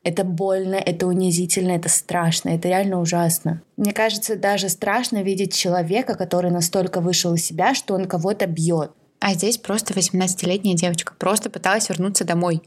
это 0.02 0.24
больно, 0.24 0.74
это 0.74 1.06
унизительно, 1.06 1.70
это 1.70 1.88
страшно, 1.88 2.50
это 2.50 2.68
реально 2.68 3.00
ужасно. 3.00 3.62
Мне 3.78 3.92
кажется, 3.94 4.36
даже 4.36 4.68
страшно 4.68 5.22
видеть 5.22 5.54
человека, 5.54 6.16
который 6.16 6.50
настолько 6.50 7.00
вышел 7.00 7.32
из 7.32 7.42
себя, 7.46 7.72
что 7.74 7.94
он 7.94 8.04
кого-то 8.04 8.46
бьет. 8.46 8.90
А 9.24 9.32
здесь 9.32 9.56
просто 9.56 9.94
18-летняя 9.94 10.74
девочка 10.74 11.14
просто 11.18 11.48
пыталась 11.48 11.88
вернуться 11.88 12.26
домой. 12.26 12.60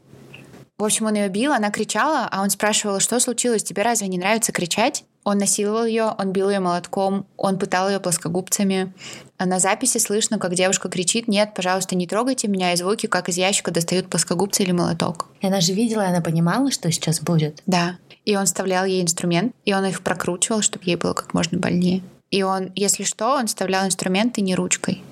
В 0.76 0.82
общем, 0.82 1.06
он 1.06 1.14
ее 1.14 1.28
бил, 1.28 1.52
она 1.52 1.70
кричала, 1.70 2.26
а 2.28 2.42
он 2.42 2.50
спрашивал, 2.50 2.98
что 2.98 3.20
случилось, 3.20 3.62
тебе 3.62 3.84
разве 3.84 4.08
не 4.08 4.18
нравится 4.18 4.50
кричать? 4.50 5.04
Он 5.22 5.38
насиловал 5.38 5.84
ее, 5.84 6.12
он 6.18 6.32
бил 6.32 6.50
ее 6.50 6.58
молотком, 6.58 7.26
он 7.36 7.60
пытал 7.60 7.88
ее 7.88 8.00
плоскогубцами. 8.00 8.92
А 9.36 9.46
на 9.46 9.60
записи 9.60 9.98
слышно, 9.98 10.40
как 10.40 10.56
девушка 10.56 10.88
кричит 10.88 11.28
«Нет, 11.28 11.52
пожалуйста, 11.54 11.94
не 11.94 12.08
трогайте 12.08 12.48
меня», 12.48 12.72
и 12.72 12.76
звуки, 12.76 13.06
как 13.06 13.28
из 13.28 13.36
ящика 13.36 13.70
достают 13.70 14.10
плоскогубцы 14.10 14.64
или 14.64 14.72
молоток. 14.72 15.28
И 15.40 15.46
она 15.46 15.60
же 15.60 15.74
видела, 15.74 16.02
и 16.02 16.08
она 16.08 16.22
понимала, 16.22 16.72
что 16.72 16.90
сейчас 16.90 17.20
будет. 17.20 17.62
Да. 17.66 17.98
И 18.24 18.34
он 18.34 18.46
вставлял 18.46 18.84
ей 18.84 19.00
инструмент, 19.00 19.54
и 19.64 19.72
он 19.74 19.84
их 19.84 20.02
прокручивал, 20.02 20.62
чтобы 20.62 20.86
ей 20.86 20.96
было 20.96 21.12
как 21.12 21.34
можно 21.34 21.56
больнее. 21.56 22.02
И 22.32 22.42
он, 22.42 22.72
если 22.74 23.04
что, 23.04 23.36
он 23.36 23.46
вставлял 23.46 23.86
инструменты 23.86 24.40
не 24.40 24.56
ручкой. 24.56 25.04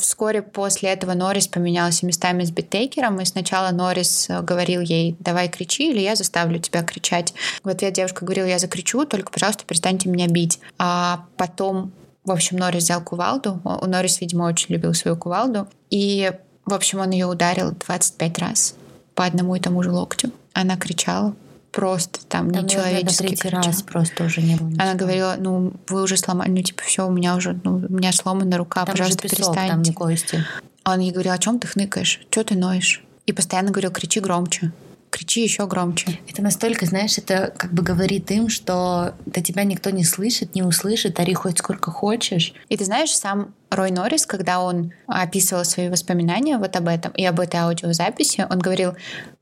Вскоре 0.00 0.42
после 0.42 0.90
этого 0.90 1.14
Норрис 1.14 1.48
поменялся 1.48 2.06
местами 2.06 2.44
с 2.44 2.50
биттейкером, 2.50 3.20
и 3.20 3.24
сначала 3.24 3.70
Норрис 3.70 4.28
э, 4.28 4.40
говорил 4.42 4.80
ей, 4.80 5.16
давай 5.20 5.48
кричи, 5.48 5.90
или 5.90 6.00
я 6.00 6.16
заставлю 6.16 6.58
тебя 6.58 6.82
кричать. 6.82 7.34
В 7.62 7.68
ответ 7.68 7.94
девушка 7.94 8.24
говорила, 8.24 8.46
я 8.46 8.58
закричу, 8.58 9.04
только, 9.04 9.32
пожалуйста, 9.32 9.64
перестаньте 9.64 10.08
меня 10.08 10.26
бить. 10.26 10.60
А 10.78 11.26
потом, 11.36 11.92
в 12.24 12.30
общем, 12.30 12.56
Норрис 12.58 12.84
взял 12.84 13.02
кувалду. 13.02 13.60
У 13.64 13.86
Норрис, 13.86 14.20
видимо, 14.20 14.44
очень 14.44 14.74
любил 14.74 14.94
свою 14.94 15.16
кувалду. 15.16 15.68
И, 15.90 16.32
в 16.64 16.74
общем, 16.74 17.00
он 17.00 17.10
ее 17.10 17.26
ударил 17.26 17.72
25 17.72 18.38
раз 18.38 18.74
по 19.14 19.24
одному 19.24 19.54
и 19.54 19.60
тому 19.60 19.82
же 19.82 19.90
локтю. 19.90 20.30
Она 20.52 20.76
кричала, 20.76 21.34
просто 21.74 22.20
там, 22.26 22.50
там 22.50 22.64
нечеловеческий 22.64 23.28
третий 23.28 23.42
кричал. 23.42 23.62
раз 23.62 23.82
просто 23.82 24.24
уже 24.24 24.42
не 24.42 24.56
было. 24.56 24.68
Ничего. 24.68 24.82
Она 24.82 24.94
говорила, 24.94 25.36
ну, 25.38 25.72
вы 25.88 26.02
уже 26.02 26.16
сломали, 26.16 26.50
ну, 26.50 26.62
типа, 26.62 26.82
все, 26.84 27.06
у 27.06 27.10
меня 27.10 27.34
уже, 27.36 27.58
ну, 27.64 27.76
у 27.76 27.92
меня 27.92 28.12
сломана 28.12 28.56
рука, 28.56 28.84
там 28.84 28.92
пожалуйста, 28.92 29.22
песок, 29.22 29.38
перестаньте. 29.38 29.72
Там 29.72 29.82
не 29.82 29.92
кости. 29.92 30.44
Он 30.84 31.00
ей 31.00 31.12
говорил, 31.12 31.32
о 31.32 31.38
чем 31.38 31.58
ты 31.58 31.66
хныкаешь? 31.66 32.20
Что 32.30 32.44
ты 32.44 32.54
ноешь? 32.54 33.02
И 33.26 33.32
постоянно 33.32 33.70
говорил, 33.70 33.90
кричи 33.90 34.20
громче 34.20 34.72
кричи 35.14 35.42
еще 35.42 35.66
громче. 35.68 36.18
Это 36.28 36.42
настолько, 36.42 36.86
знаешь, 36.86 37.18
это 37.18 37.54
как 37.56 37.72
бы 37.72 37.84
говорит 37.84 38.32
им, 38.32 38.48
что 38.48 39.14
до 39.26 39.40
тебя 39.40 39.62
никто 39.62 39.90
не 39.90 40.02
слышит, 40.02 40.56
не 40.56 40.62
услышит, 40.64 41.20
ори 41.20 41.34
хоть 41.34 41.58
сколько 41.58 41.92
хочешь. 41.92 42.52
И 42.68 42.76
ты 42.76 42.84
знаешь, 42.84 43.14
сам 43.14 43.54
Рой 43.70 43.92
Норрис, 43.92 44.26
когда 44.26 44.60
он 44.60 44.92
описывал 45.06 45.64
свои 45.64 45.88
воспоминания 45.88 46.58
вот 46.58 46.74
об 46.74 46.88
этом 46.88 47.12
и 47.12 47.24
об 47.24 47.38
этой 47.38 47.60
аудиозаписи, 47.60 48.46
он 48.50 48.58
говорил, 48.58 48.94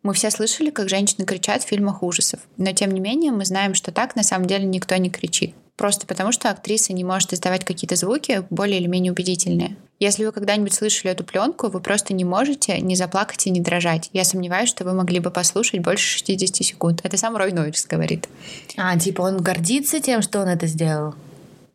мы 0.02 0.12
все 0.12 0.30
слышали, 0.30 0.68
как 0.68 0.90
женщины 0.90 1.24
кричат 1.24 1.62
в 1.62 1.68
фильмах 1.68 2.02
ужасов, 2.02 2.40
но 2.58 2.72
тем 2.72 2.90
не 2.90 3.00
менее 3.00 3.32
мы 3.32 3.46
знаем, 3.46 3.72
что 3.72 3.92
так 3.92 4.14
на 4.14 4.22
самом 4.22 4.46
деле 4.46 4.66
никто 4.66 4.94
не 4.96 5.08
кричит. 5.08 5.54
Просто 5.76 6.06
потому, 6.06 6.32
что 6.32 6.50
актриса 6.50 6.92
не 6.92 7.02
может 7.02 7.32
издавать 7.32 7.64
какие-то 7.64 7.96
звуки 7.96 8.44
более 8.50 8.78
или 8.78 8.86
менее 8.86 9.10
убедительные. 9.10 9.76
Если 10.02 10.24
вы 10.24 10.32
когда-нибудь 10.32 10.74
слышали 10.74 11.12
эту 11.12 11.22
пленку, 11.22 11.68
вы 11.68 11.78
просто 11.78 12.12
не 12.12 12.24
можете 12.24 12.80
не 12.80 12.96
заплакать 12.96 13.46
и 13.46 13.50
не 13.50 13.60
дрожать. 13.60 14.10
Я 14.12 14.24
сомневаюсь, 14.24 14.68
что 14.68 14.82
вы 14.82 14.94
могли 14.94 15.20
бы 15.20 15.30
послушать 15.30 15.80
больше 15.80 16.18
60 16.18 16.56
секунд. 16.56 17.00
Это 17.04 17.16
сам 17.16 17.36
Рой 17.36 17.52
Нойрс 17.52 17.86
говорит. 17.86 18.28
А, 18.76 18.98
типа 18.98 19.22
он 19.22 19.36
гордится 19.40 20.00
тем, 20.00 20.20
что 20.20 20.40
он 20.40 20.48
это 20.48 20.66
сделал? 20.66 21.14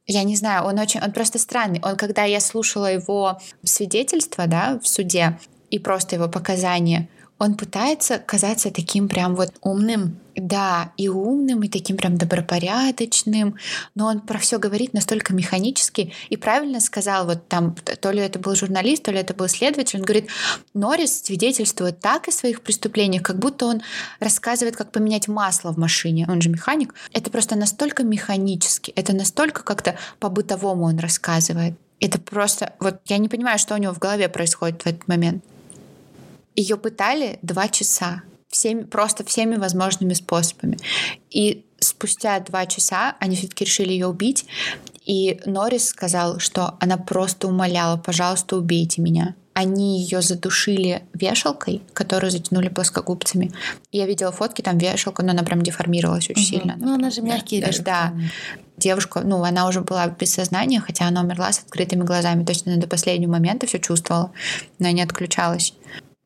Я 0.08 0.24
не 0.24 0.36
знаю, 0.36 0.66
он 0.66 0.78
очень, 0.78 1.00
он 1.00 1.14
просто 1.14 1.40
странный. 1.40 1.80
Он, 1.82 1.96
когда 1.96 2.26
я 2.26 2.42
слушала 2.42 2.92
его 2.92 3.40
свидетельство, 3.64 4.46
да, 4.46 4.78
в 4.84 4.90
суде 4.90 5.40
и 5.70 5.80
просто 5.80 6.18
его 6.18 6.28
показания, 6.28 7.08
он 7.40 7.56
пытается 7.56 8.18
казаться 8.20 8.72
таким 8.72 9.08
прям 9.08 9.36
вот 9.36 9.54
умным. 9.62 10.20
Да, 10.40 10.92
и 10.98 11.10
умным, 11.10 11.64
и 11.64 11.68
таким 11.68 11.98
прям 11.98 12.16
добропорядочным, 12.16 13.56
но 13.96 14.06
он 14.06 14.20
про 14.20 14.38
все 14.38 14.60
говорит 14.60 14.94
настолько 14.94 15.34
механически 15.34 16.14
и 16.30 16.38
правильно 16.38 16.80
сказал, 16.80 17.26
вот 17.26 17.48
там, 17.48 17.76
то 17.76 18.12
ли 18.12 18.20
это 18.20 18.38
был 18.38 18.54
журналист, 18.54 19.02
то 19.02 19.12
ли 19.12 19.18
это 19.18 19.34
был 19.34 19.48
следователь, 19.48 19.98
он 19.98 20.06
говорит, 20.06 20.30
Норрис 20.76 21.24
свидетельствует 21.24 22.00
так 22.02 22.28
о 22.28 22.32
своих 22.32 22.62
преступлениях, 22.62 23.24
как 23.24 23.40
будто 23.40 23.66
он 23.66 23.82
рассказывает, 24.20 24.76
как 24.76 24.92
поменять 24.92 25.28
масло 25.28 25.74
в 25.74 25.78
машине, 25.78 26.28
он 26.30 26.40
же 26.40 26.50
механик. 26.50 26.94
Это 27.14 27.32
просто 27.32 27.56
настолько 27.56 28.04
механически, 28.04 28.92
это 28.92 29.14
настолько 29.14 29.64
как-то 29.64 29.96
по-бытовому 30.20 30.84
он 30.84 31.00
рассказывает. 31.00 31.74
Это 32.00 32.20
просто, 32.20 32.74
вот 32.80 33.00
я 33.06 33.18
не 33.18 33.28
понимаю, 33.28 33.58
что 33.58 33.74
у 33.74 33.78
него 33.78 33.92
в 33.92 33.98
голове 33.98 34.30
происходит 34.30 34.84
в 34.84 34.86
этот 34.86 35.08
момент. 35.08 35.44
Ее 36.58 36.76
пытали 36.76 37.40
два 37.42 37.70
часа 37.70 38.24
всеми, 38.50 38.84
просто 38.84 39.24
всеми 39.24 39.56
возможными 39.56 40.14
способами. 40.14 40.78
И 41.30 41.66
спустя 41.80 42.40
два 42.40 42.66
часа 42.66 43.16
они 43.20 43.36
все-таки 43.36 43.64
решили 43.64 43.92
ее 43.92 44.08
убить. 44.08 44.46
И 45.06 45.40
Норрис 45.46 45.88
сказал, 45.88 46.40
что 46.40 46.76
она 46.80 46.98
просто 46.98 47.48
умоляла, 47.48 47.98
пожалуйста, 47.98 48.58
убейте 48.58 49.02
меня. 49.02 49.36
Они 49.54 50.02
ее 50.02 50.22
задушили 50.22 51.04
вешалкой, 51.14 51.82
которую 51.94 52.30
затянули 52.30 52.68
плоскогубцами. 52.70 53.52
Я 53.92 54.06
видела 54.06 54.32
фотки, 54.32 54.62
там 54.62 54.78
вешалка, 54.78 55.24
но 55.24 55.32
она 55.32 55.44
прям 55.44 55.62
деформировалась 55.64 56.30
очень 56.30 56.44
угу. 56.44 56.50
сильно. 56.50 56.76
Ну, 56.78 56.94
она 56.94 57.10
же 57.10 57.22
мягкие 57.22 57.62
да, 57.62 57.72
Да. 57.84 58.14
Девушка, 58.78 59.22
ну, 59.22 59.44
она 59.44 59.68
уже 59.68 59.82
была 59.82 60.08
без 60.08 60.34
сознания, 60.34 60.80
хотя 60.80 61.08
она 61.08 61.22
умерла 61.22 61.52
с 61.52 61.60
открытыми 61.60 62.04
глазами. 62.04 62.44
То 62.44 62.52
есть 62.52 62.68
она 62.68 62.78
до 62.78 62.88
последнего 62.88 63.32
момента 63.32 63.66
все 63.66 63.80
чувствовала, 63.80 64.32
но 64.78 64.90
не 64.90 65.02
отключалась. 65.02 65.74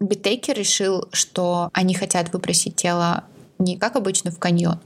Биттейкер 0.02 0.58
решил, 0.58 1.08
что 1.14 1.70
они 1.74 1.94
хотят 1.94 2.34
выбросить 2.34 2.76
тело 2.76 3.24
не 3.60 3.78
как 3.78 3.96
обычно 3.96 4.32
в 4.32 4.40
каньон, 4.40 4.80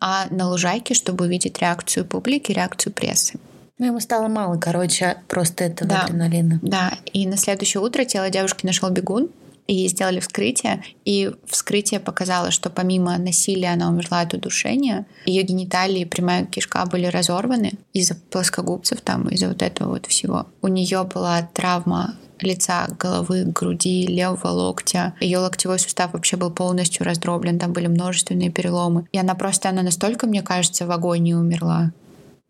а 0.00 0.26
на 0.30 0.48
лужайке, 0.48 0.92
чтобы 0.92 1.24
увидеть 1.24 1.58
реакцию 1.58 2.04
публики, 2.04 2.52
реакцию 2.52 2.92
прессы. 2.92 3.40
Ну, 3.78 3.86
ему 3.86 4.00
стало 4.00 4.28
мало, 4.28 4.58
короче, 4.58 5.16
просто 5.28 5.64
этого 5.64 5.88
да, 5.88 6.02
адреналина. 6.02 6.58
Да, 6.62 6.98
и 7.12 7.26
на 7.26 7.36
следующее 7.36 7.80
утро 7.80 8.04
тело 8.04 8.28
девушки 8.28 8.66
нашел 8.66 8.90
бегун, 8.90 9.30
и 9.68 9.86
сделали 9.86 10.18
вскрытие, 10.18 10.82
и 11.04 11.30
вскрытие 11.46 12.00
показало, 12.00 12.50
что 12.50 12.70
помимо 12.70 13.16
насилия 13.18 13.74
она 13.74 13.90
умерла 13.90 14.20
от 14.20 14.32
удушения, 14.32 15.06
ее 15.26 15.42
гениталии 15.42 16.00
и 16.00 16.06
прямая 16.06 16.46
кишка 16.46 16.86
были 16.86 17.04
разорваны 17.04 17.74
из-за 17.92 18.14
плоскогубцев, 18.14 19.02
там, 19.02 19.28
из-за 19.28 19.48
вот 19.48 19.60
этого 19.60 19.90
вот 19.90 20.06
всего. 20.06 20.46
У 20.62 20.68
нее 20.68 21.04
была 21.04 21.42
травма 21.52 22.16
лица, 22.40 22.88
головы, 22.98 23.44
груди, 23.44 24.06
левого 24.06 24.48
локтя. 24.48 25.14
Ее 25.20 25.38
локтевой 25.38 25.78
сустав 25.78 26.12
вообще 26.12 26.36
был 26.36 26.50
полностью 26.50 27.04
раздроблен, 27.04 27.58
там 27.58 27.72
были 27.72 27.86
множественные 27.86 28.50
переломы. 28.50 29.06
И 29.12 29.18
она 29.18 29.34
просто, 29.34 29.68
она 29.68 29.82
настолько, 29.82 30.26
мне 30.26 30.42
кажется, 30.42 30.86
в 30.86 30.90
агонии 30.90 31.34
умерла. 31.34 31.92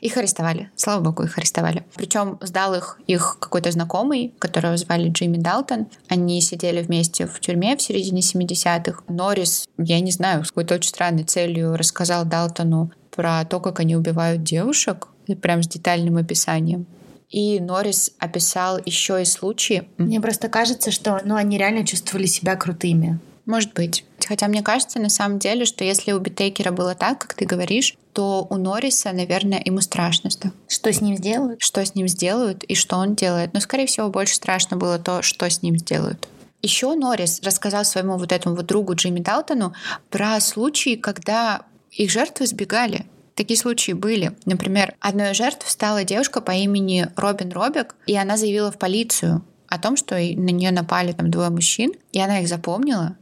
Их 0.00 0.16
арестовали. 0.16 0.70
Слава 0.76 1.02
богу, 1.02 1.24
их 1.24 1.38
арестовали. 1.38 1.84
Причем 1.96 2.38
сдал 2.40 2.74
их 2.74 3.00
их 3.08 3.38
какой-то 3.40 3.72
знакомый, 3.72 4.32
которого 4.38 4.76
звали 4.76 5.08
Джимми 5.08 5.38
Далтон. 5.38 5.88
Они 6.08 6.40
сидели 6.40 6.82
вместе 6.82 7.26
в 7.26 7.40
тюрьме 7.40 7.76
в 7.76 7.82
середине 7.82 8.20
70-х. 8.20 9.02
Норрис, 9.08 9.66
я 9.76 9.98
не 9.98 10.12
знаю, 10.12 10.44
с 10.44 10.48
какой-то 10.48 10.76
очень 10.76 10.90
странной 10.90 11.24
целью 11.24 11.76
рассказал 11.76 12.24
Далтону 12.24 12.92
про 13.10 13.44
то, 13.44 13.58
как 13.58 13.80
они 13.80 13.96
убивают 13.96 14.44
девушек, 14.44 15.08
прям 15.42 15.64
с 15.64 15.68
детальным 15.68 16.16
описанием. 16.16 16.86
И 17.30 17.60
Норрис 17.60 18.12
описал 18.18 18.80
еще 18.84 19.20
и 19.20 19.24
случаи. 19.24 19.88
Мне 19.98 20.20
просто 20.20 20.48
кажется, 20.48 20.90
что 20.90 21.20
ну, 21.24 21.34
они 21.34 21.58
реально 21.58 21.86
чувствовали 21.86 22.26
себя 22.26 22.56
крутыми. 22.56 23.18
Может 23.44 23.72
быть. 23.72 24.04
Хотя 24.26 24.46
мне 24.46 24.62
кажется, 24.62 24.98
на 24.98 25.08
самом 25.08 25.38
деле, 25.38 25.64
что 25.64 25.82
если 25.82 26.12
у 26.12 26.18
Битейкера 26.18 26.70
было 26.70 26.94
так, 26.94 27.18
как 27.18 27.34
ты 27.34 27.46
говоришь, 27.46 27.96
то 28.12 28.46
у 28.50 28.56
Норриса, 28.56 29.12
наверное, 29.12 29.62
ему 29.64 29.80
страшно 29.80 30.28
стало. 30.28 30.52
Что 30.68 30.92
с 30.92 31.00
ним 31.00 31.16
сделают? 31.16 31.62
Что 31.62 31.84
с 31.84 31.94
ним 31.94 32.08
сделают 32.08 32.62
и 32.64 32.74
что 32.74 32.96
он 32.96 33.14
делает. 33.14 33.54
Но, 33.54 33.60
скорее 33.60 33.86
всего, 33.86 34.10
больше 34.10 34.34
страшно 34.34 34.76
было 34.76 34.98
то, 34.98 35.22
что 35.22 35.48
с 35.48 35.62
ним 35.62 35.78
сделают. 35.78 36.28
Еще 36.60 36.94
Норрис 36.94 37.40
рассказал 37.42 37.84
своему 37.84 38.18
вот 38.18 38.32
этому 38.32 38.56
вот 38.56 38.66
другу 38.66 38.94
Джимми 38.94 39.20
Далтону 39.20 39.72
про 40.10 40.40
случаи, 40.40 40.96
когда 40.96 41.62
их 41.90 42.10
жертвы 42.10 42.46
сбегали. 42.46 43.06
Такие 43.38 43.56
случаи 43.56 43.92
были. 43.92 44.32
Например, 44.46 44.96
одной 44.98 45.30
из 45.30 45.36
жертв 45.36 45.70
стала 45.70 46.02
девушка 46.02 46.40
по 46.40 46.50
имени 46.50 47.06
Робин 47.14 47.52
Робик, 47.52 47.94
и 48.04 48.16
она 48.16 48.36
заявила 48.36 48.72
в 48.72 48.78
полицию 48.78 49.44
о 49.68 49.78
том, 49.78 49.96
что 49.96 50.16
на 50.16 50.50
нее 50.50 50.72
напали 50.72 51.12
там 51.12 51.30
двое 51.30 51.48
мужчин, 51.48 51.92
и 52.10 52.20
она 52.20 52.40
их 52.40 52.48
запомнила. 52.48 53.16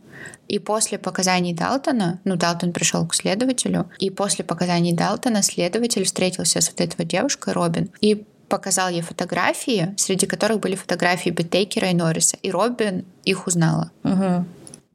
И 0.48 0.58
после 0.58 0.98
показаний 0.98 1.52
Далтона, 1.52 2.18
ну, 2.24 2.36
Далтон 2.36 2.72
пришел 2.72 3.06
к 3.06 3.14
следователю, 3.14 3.90
и 3.98 4.08
после 4.08 4.42
показаний 4.42 4.94
Далтона 4.94 5.42
следователь 5.42 6.04
встретился 6.04 6.62
с 6.62 6.70
вот 6.70 6.80
этой 6.80 6.94
вот 6.96 7.08
девушкой 7.08 7.52
Робин 7.52 7.90
и 8.00 8.24
показал 8.48 8.88
ей 8.88 9.02
фотографии, 9.02 9.94
среди 9.98 10.24
которых 10.26 10.60
были 10.60 10.76
фотографии 10.76 11.28
Беттейкера 11.28 11.90
и 11.90 11.94
Норриса. 11.94 12.38
И 12.40 12.50
Робин 12.50 13.04
их 13.24 13.46
узнала. 13.46 13.90
Угу. 14.02 14.46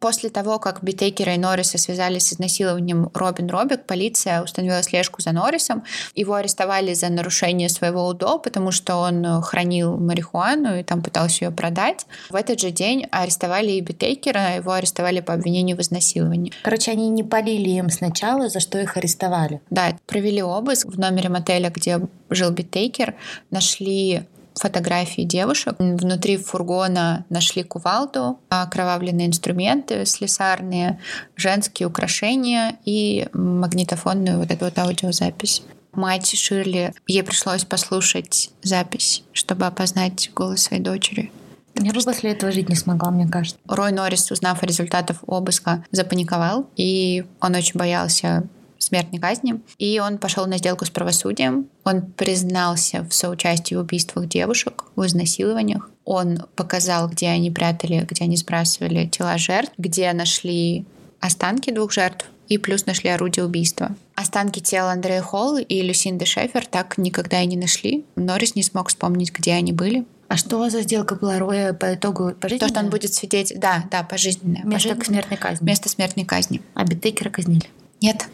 После 0.01 0.31
того, 0.31 0.57
как 0.57 0.83
Битейкера 0.83 1.35
и 1.35 1.37
Норриса 1.37 1.77
связались 1.77 2.25
с 2.25 2.33
изнасилованием 2.33 3.11
Робин 3.13 3.51
Робек, 3.51 3.85
полиция 3.85 4.41
установила 4.41 4.81
слежку 4.81 5.21
за 5.21 5.31
Норрисом. 5.31 5.83
Его 6.15 6.33
арестовали 6.33 6.95
за 6.95 7.09
нарушение 7.09 7.69
своего 7.69 8.07
УДО, 8.07 8.39
потому 8.39 8.71
что 8.71 8.95
он 8.95 9.23
э, 9.23 9.41
хранил 9.43 9.97
марихуану 9.97 10.79
и 10.79 10.81
там 10.81 11.03
пытался 11.03 11.45
ее 11.45 11.51
продать. 11.51 12.07
В 12.31 12.35
этот 12.35 12.59
же 12.59 12.71
день 12.71 13.05
арестовали 13.11 13.73
и 13.73 13.81
Битейкера, 13.81 14.55
его 14.55 14.71
арестовали 14.71 15.19
по 15.19 15.35
обвинению 15.35 15.77
в 15.77 15.81
изнасиловании. 15.81 16.51
Короче, 16.63 16.89
они 16.89 17.07
не 17.09 17.23
палили 17.23 17.69
им 17.69 17.91
сначала, 17.91 18.49
за 18.49 18.59
что 18.59 18.79
их 18.79 18.97
арестовали. 18.97 19.61
Да, 19.69 19.95
провели 20.07 20.41
обыск 20.41 20.87
в 20.87 20.97
номере 20.97 21.29
мотеля, 21.29 21.69
где 21.69 21.99
жил 22.31 22.49
Битейкер, 22.49 23.13
нашли 23.51 24.23
фотографии 24.55 25.23
девушек. 25.23 25.75
Внутри 25.79 26.37
фургона 26.37 27.25
нашли 27.29 27.63
кувалду, 27.63 28.39
окровавленные 28.49 29.27
инструменты 29.27 30.05
слесарные, 30.05 30.99
женские 31.35 31.87
украшения 31.87 32.77
и 32.85 33.27
магнитофонную 33.33 34.37
вот 34.37 34.51
эту 34.51 34.65
вот 34.65 34.77
аудиозапись. 34.77 35.63
Мать 35.93 36.37
Ширли, 36.37 36.93
ей 37.07 37.23
пришлось 37.23 37.65
послушать 37.65 38.49
запись, 38.61 39.23
чтобы 39.33 39.65
опознать 39.65 40.31
голос 40.33 40.61
своей 40.61 40.81
дочери. 40.81 41.31
Я 41.75 41.93
бы 41.93 42.01
после 42.01 42.31
этого 42.31 42.51
жить 42.51 42.69
не 42.69 42.75
смогла, 42.75 43.11
мне 43.11 43.27
кажется. 43.27 43.59
Рой 43.67 43.91
Норрис, 43.91 44.29
узнав 44.31 44.61
о 44.61 44.65
результатах 44.65 45.17
обыска, 45.25 45.83
запаниковал, 45.91 46.69
и 46.75 47.25
он 47.39 47.55
очень 47.55 47.77
боялся 47.77 48.43
смертной 48.91 49.19
казни. 49.19 49.61
И 49.79 49.99
он 49.99 50.17
пошел 50.17 50.45
на 50.45 50.57
сделку 50.57 50.85
с 50.85 50.89
правосудием. 50.89 51.67
Он 51.83 52.01
признался 52.01 53.03
в 53.09 53.13
соучастии 53.13 53.75
в 53.75 53.79
убийствах 53.79 54.27
девушек, 54.27 54.85
в 54.95 55.05
изнасилованиях. 55.05 55.89
Он 56.05 56.45
показал, 56.55 57.07
где 57.09 57.27
они 57.29 57.51
прятали, 57.51 58.05
где 58.09 58.25
они 58.25 58.35
сбрасывали 58.35 59.07
тела 59.07 59.37
жертв, 59.37 59.73
где 59.77 60.11
нашли 60.13 60.85
останки 61.19 61.71
двух 61.71 61.91
жертв 61.91 62.25
и 62.49 62.57
плюс 62.57 62.85
нашли 62.85 63.09
орудие 63.09 63.45
убийства. 63.45 63.95
Останки 64.15 64.59
тела 64.59 64.91
Андрея 64.91 65.21
Холл 65.21 65.57
и 65.57 65.81
Люсинды 65.81 66.25
Шефер 66.25 66.65
так 66.65 66.97
никогда 66.97 67.41
и 67.41 67.45
не 67.45 67.55
нашли. 67.55 68.03
Норрис 68.15 68.55
не 68.55 68.63
смог 68.63 68.89
вспомнить, 68.89 69.31
где 69.31 69.53
они 69.53 69.71
были. 69.71 70.05
А 70.27 70.37
что 70.37 70.69
за 70.69 70.81
сделка 70.81 71.15
была 71.15 71.39
Роя 71.39 71.73
по 71.73 71.93
итогу 71.93 72.33
пожизненная? 72.39 72.59
То, 72.59 72.73
что 72.73 72.79
он 72.83 72.89
будет 72.89 73.13
свидетель... 73.13 73.57
Да, 73.57 73.85
да, 73.89 74.03
пожизненная. 74.03 74.63
Вместо 74.63 74.89
пожизненная. 74.89 75.05
смертной 75.05 75.37
казни. 75.37 75.63
Вместо 75.63 75.89
смертной 75.89 76.25
казни. 76.25 76.61
А 76.73 76.83
Биттекера 76.83 77.29
казнили? 77.29 77.65
Нет. 78.01 78.27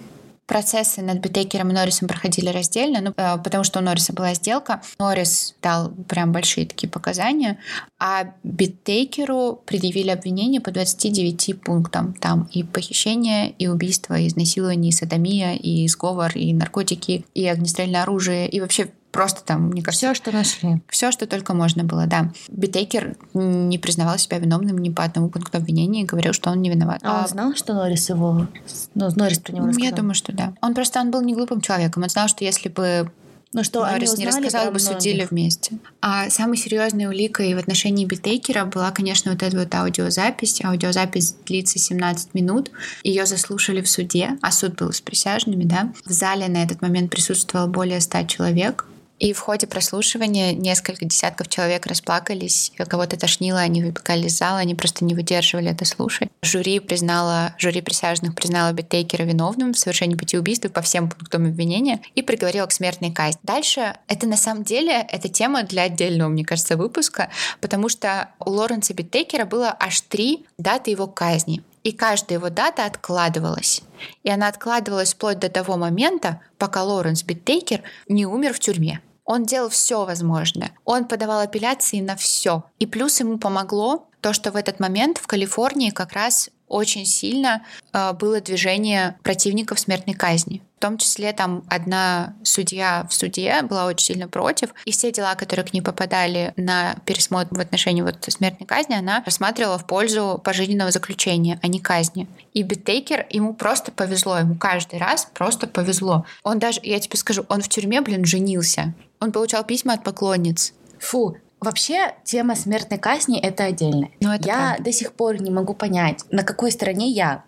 Процессы 0.47 1.01
над 1.01 1.19
Битейкером 1.19 1.71
и 1.71 1.73
Норрисом 1.73 2.07
проходили 2.07 2.47
раздельно, 2.49 3.01
ну, 3.01 3.13
э, 3.17 3.37
потому 3.43 3.65
что 3.65 3.79
у 3.79 3.81
Норриса 3.81 4.13
была 4.13 4.33
сделка. 4.33 4.81
Норрис 4.97 5.55
дал 5.61 5.91
прям 6.07 6.31
большие 6.31 6.65
такие 6.65 6.89
показания, 6.89 7.57
а 7.99 8.33
Биттейкеру 8.43 9.61
предъявили 9.65 10.09
обвинение 10.09 10.61
по 10.61 10.71
29 10.71 11.61
пунктам. 11.61 12.13
Там 12.13 12.49
и 12.53 12.63
похищение, 12.63 13.51
и 13.51 13.67
убийство, 13.67 14.17
и 14.17 14.27
изнасилование, 14.27 14.89
и 14.89 14.93
содомия, 14.93 15.55
и 15.55 15.85
сговор, 15.89 16.31
и 16.33 16.53
наркотики, 16.53 17.25
и 17.33 17.45
огнестрельное 17.45 18.03
оружие, 18.03 18.47
и 18.47 18.61
вообще 18.61 18.89
Просто 19.11 19.43
там, 19.43 19.69
мне 19.69 19.81
кажется... 19.81 20.07
Все, 20.07 20.13
что 20.13 20.31
нашли. 20.31 20.81
Все, 20.89 21.11
что 21.11 21.27
только 21.27 21.53
можно 21.53 21.83
было, 21.83 22.05
да. 22.05 22.31
Битейкер 22.49 23.15
не 23.33 23.77
признавал 23.77 24.17
себя 24.17 24.37
виновным 24.37 24.77
ни 24.77 24.89
по 24.89 25.03
одному 25.03 25.29
пункту 25.29 25.57
обвинения 25.57 26.01
и 26.01 26.05
говорил, 26.05 26.33
что 26.33 26.49
он 26.51 26.61
не 26.61 26.69
виноват. 26.69 27.01
А, 27.03 27.19
а 27.19 27.21
он 27.21 27.27
знал, 27.27 27.55
что 27.55 27.73
Норрис 27.73 28.09
его... 28.09 28.47
Ну, 28.93 29.09
Норрис 29.15 29.39
про 29.39 29.53
него 29.53 29.67
рассказал? 29.67 29.89
Я 29.89 29.95
думаю, 29.95 30.13
что 30.13 30.33
да. 30.33 30.53
Он 30.61 30.73
просто 30.73 30.99
он 30.99 31.11
был 31.11 31.21
не 31.21 31.33
глупым 31.33 31.61
человеком. 31.61 32.03
Он 32.03 32.09
знал, 32.09 32.27
что 32.27 32.43
если 32.43 32.69
бы 32.69 33.11
ну 33.53 33.63
что, 33.63 33.85
Норрис 33.85 34.17
не 34.17 34.27
рассказал 34.27 34.71
бы, 34.71 34.79
судили 34.79 35.25
вместе. 35.29 35.77
А 36.01 36.29
самой 36.29 36.57
серьезной 36.57 37.05
уликой 37.05 37.55
в 37.55 37.57
отношении 37.57 38.05
Битейкера 38.05 38.65
была, 38.65 38.91
конечно, 38.91 39.31
вот 39.31 39.41
эта 39.41 39.57
вот 39.57 39.73
аудиозапись. 39.73 40.63
Аудиозапись 40.63 41.33
длится 41.45 41.79
17 41.79 42.33
минут. 42.33 42.71
Ее 43.03 43.25
заслушали 43.25 43.81
в 43.81 43.89
суде, 43.89 44.37
а 44.41 44.51
суд 44.51 44.75
был 44.75 44.91
с 44.91 44.99
присяжными, 44.99 45.63
да. 45.63 45.93
В 46.05 46.11
зале 46.11 46.49
на 46.49 46.61
этот 46.61 46.81
момент 46.81 47.09
присутствовало 47.09 47.67
более 47.67 48.01
100 48.01 48.23
человек. 48.23 48.85
И 49.19 49.33
в 49.33 49.39
ходе 49.39 49.65
прослушивания 49.65 50.53
несколько 50.53 51.05
десятков 51.05 51.47
человек 51.47 51.87
расплакались, 51.87 52.71
кого-то 52.77 53.17
тошнило, 53.17 53.59
они 53.59 53.83
выбегали 53.83 54.27
из 54.27 54.37
зала, 54.37 54.59
они 54.59 54.75
просто 54.75 55.05
не 55.05 55.15
выдерживали 55.15 55.71
это 55.71 55.85
слушать. 55.85 56.29
Жюри 56.43 56.79
признала, 56.79 57.55
жюри 57.57 57.81
присяжных 57.81 58.35
признала 58.35 58.71
Биттейкера 58.73 59.23
виновным 59.23 59.73
в 59.73 59.79
совершении 59.79 60.15
пяти 60.15 60.37
убийств 60.37 60.71
по 60.71 60.81
всем 60.81 61.09
пунктам 61.09 61.45
обвинения 61.45 61.99
и 62.15 62.21
приговорила 62.21 62.67
к 62.67 62.71
смертной 62.71 63.11
казни. 63.11 63.39
Дальше 63.43 63.95
это 64.07 64.27
на 64.27 64.37
самом 64.37 64.63
деле 64.63 65.05
это 65.09 65.29
тема 65.29 65.63
для 65.63 65.83
отдельного, 65.83 66.29
мне 66.29 66.45
кажется, 66.45 66.77
выпуска, 66.77 67.29
потому 67.59 67.89
что 67.89 68.29
у 68.39 68.51
Лоренса 68.51 68.93
Биттейкера 68.93 69.45
было 69.45 69.75
аж 69.79 70.01
три 70.01 70.45
даты 70.57 70.91
его 70.91 71.07
казни. 71.07 71.63
И 71.83 71.93
каждая 71.93 72.37
его 72.37 72.49
дата 72.49 72.85
откладывалась. 72.85 73.81
И 74.23 74.29
она 74.29 74.49
откладывалась 74.49 75.13
вплоть 75.13 75.39
до 75.39 75.47
того 75.47 75.77
момента, 75.77 76.41
пока 76.57 76.83
Лоренс 76.83 77.23
Биттейкер 77.23 77.81
не 78.09 78.25
умер 78.25 78.53
в 78.53 78.59
тюрьме. 78.59 79.01
Он 79.27 79.43
делал 79.43 79.69
все 79.69 80.05
возможное. 80.05 80.71
Он 80.85 81.05
подавал 81.05 81.41
апелляции 81.41 81.99
на 81.99 82.15
все. 82.15 82.63
И 82.79 82.85
плюс 82.85 83.19
ему 83.19 83.37
помогло 83.37 84.07
то, 84.21 84.33
что 84.33 84.51
в 84.51 84.55
этот 84.55 84.79
момент 84.79 85.17
в 85.17 85.27
Калифорнии 85.27 85.89
как 85.89 86.13
раз 86.13 86.49
очень 86.67 87.05
сильно 87.05 87.63
э, 87.93 88.13
было 88.13 88.41
движение 88.41 89.17
противников 89.23 89.79
смертной 89.79 90.15
казни. 90.15 90.61
В 90.77 90.79
том 90.79 90.97
числе 90.97 91.33
там 91.33 91.63
одна 91.69 92.35
судья 92.43 93.07
в 93.09 93.13
суде 93.13 93.61
была 93.63 93.85
очень 93.85 94.05
сильно 94.05 94.27
против, 94.27 94.73
и 94.85 94.91
все 94.91 95.11
дела, 95.11 95.35
которые 95.35 95.65
к 95.65 95.73
ней 95.73 95.81
попадали 95.81 96.53
на 96.55 96.95
пересмотр 97.05 97.55
в 97.55 97.59
отношении 97.59 98.01
вот 98.01 98.17
смертной 98.27 98.67
казни, 98.67 98.93
она 98.93 99.23
рассматривала 99.25 99.77
в 99.79 99.87
пользу 99.87 100.39
пожизненного 100.43 100.91
заключения, 100.91 101.59
а 101.63 101.67
не 101.67 101.79
казни. 101.79 102.27
И 102.53 102.63
Биттейкер, 102.63 103.25
ему 103.29 103.53
просто 103.53 103.91
повезло, 103.91 104.37
ему 104.37 104.55
каждый 104.55 104.99
раз 104.99 105.27
просто 105.33 105.67
повезло. 105.67 106.25
Он 106.43 106.59
даже, 106.59 106.79
я 106.83 106.99
тебе 106.99 107.17
скажу, 107.17 107.45
он 107.49 107.61
в 107.61 107.69
тюрьме, 107.69 108.01
блин, 108.01 108.25
женился. 108.25 108.93
Он 109.19 109.31
получал 109.31 109.63
письма 109.63 109.93
от 109.93 110.03
поклонниц. 110.03 110.73
Фу, 110.99 111.37
Вообще, 111.59 112.13
тема 112.23 112.55
смертной 112.55 112.99
казни— 112.99 113.39
это 113.41 113.63
отдельно. 113.63 114.09
Но 114.19 114.29
ну, 114.29 114.35
это 114.35 114.47
я 114.47 114.55
правда. 114.55 114.83
до 114.83 114.91
сих 114.91 115.13
пор 115.13 115.41
не 115.41 115.49
могу 115.49 115.73
понять, 115.73 116.23
на 116.29 116.43
какой 116.43 116.71
стороне 116.71 117.09
я. 117.09 117.43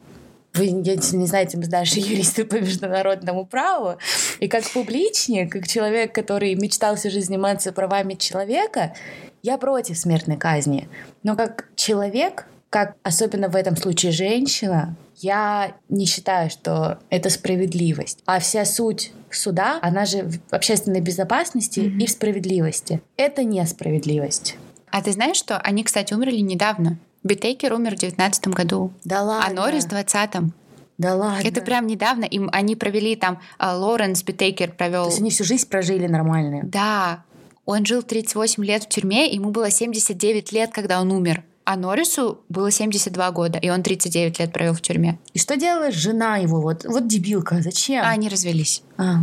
Вы, 0.56 0.82
если 0.84 1.16
не 1.16 1.28
знаете, 1.28 1.58
мы 1.58 1.68
даже 1.68 2.00
юристы 2.00 2.44
по 2.44 2.56
международному 2.56 3.46
праву. 3.46 3.98
И 4.40 4.48
как 4.48 4.64
публичник, 4.72 5.52
как 5.52 5.68
человек, 5.68 6.14
который 6.14 6.56
мечтал 6.56 6.96
всю 6.96 7.12
жизнь 7.12 7.28
заниматься 7.28 7.72
правами 7.72 8.16
человека, 8.16 8.96
я 9.44 9.60
против 9.60 9.98
смертной 9.98 10.38
казни. 10.38 10.90
Но 11.22 11.36
как 11.36 11.70
человек, 11.76 12.48
как 12.72 12.96
особенно 13.04 13.48
в 13.48 13.56
этом 13.56 13.78
случае 13.78 14.12
женщина, 14.12 14.96
я 15.20 15.76
не 15.90 16.06
считаю, 16.06 16.50
что 16.50 17.00
это 17.10 17.30
справедливость. 17.30 18.20
А 18.26 18.40
вся 18.40 18.66
суть 18.66 19.12
суда, 19.32 19.80
она 19.82 20.06
же 20.06 20.24
в 20.24 20.54
общественной 20.54 21.02
безопасности 21.02 21.80
mm-hmm. 21.80 21.98
и 22.00 22.06
в 22.06 22.10
справедливости. 22.10 23.02
Это 23.18 23.44
несправедливость. 23.44 24.58
А 24.92 25.02
ты 25.02 25.12
знаешь, 25.12 25.38
что 25.38 25.58
они, 25.60 25.84
кстати, 25.84 26.14
умерли 26.14 26.40
недавно? 26.40 26.98
Битейкер 27.24 27.74
умер 27.74 27.96
в 27.96 28.00
19 28.00 28.48
году. 28.48 28.94
Да 29.04 29.22
ладно. 29.22 29.48
А 29.48 29.54
Норрис 29.54 29.86
в 29.86 29.90
20-м. 29.90 30.54
Да 30.98 31.16
ладно. 31.16 31.48
Это 31.48 31.62
прям 31.62 31.88
недавно. 31.88 32.26
Им 32.26 32.50
они 32.52 32.76
провели 32.76 33.16
там, 33.16 33.40
а, 33.58 33.76
Лоренс 33.78 34.24
Битейкер 34.24 34.72
провел. 34.72 35.04
То 35.04 35.10
есть 35.10 35.22
они 35.22 35.30
всю 35.30 35.44
жизнь 35.44 35.68
прожили 35.68 36.08
нормально. 36.08 36.62
Да. 36.64 37.24
Он 37.66 37.86
жил 37.86 38.02
38 38.02 38.66
лет 38.66 38.84
в 38.84 38.90
тюрьме, 38.90 39.32
ему 39.32 39.52
было 39.52 39.70
79 39.70 40.52
лет, 40.52 40.72
когда 40.74 41.00
он 41.02 41.12
умер. 41.12 41.44
А 41.70 41.76
Норрису 41.76 42.40
было 42.50 42.72
72 42.72 43.30
года, 43.30 43.60
и 43.60 43.70
он 43.70 43.84
39 43.84 44.40
лет 44.40 44.52
провел 44.52 44.74
в 44.74 44.82
тюрьме. 44.82 45.20
И 45.36 45.38
что 45.38 45.56
делала 45.56 45.92
жена 45.92 46.38
его? 46.38 46.62
Вот, 46.62 46.84
вот 46.84 47.08
дебилка, 47.08 47.62
зачем? 47.62 48.04
А, 48.04 48.10
они 48.10 48.28
развелись. 48.28 48.82
А. 48.98 49.18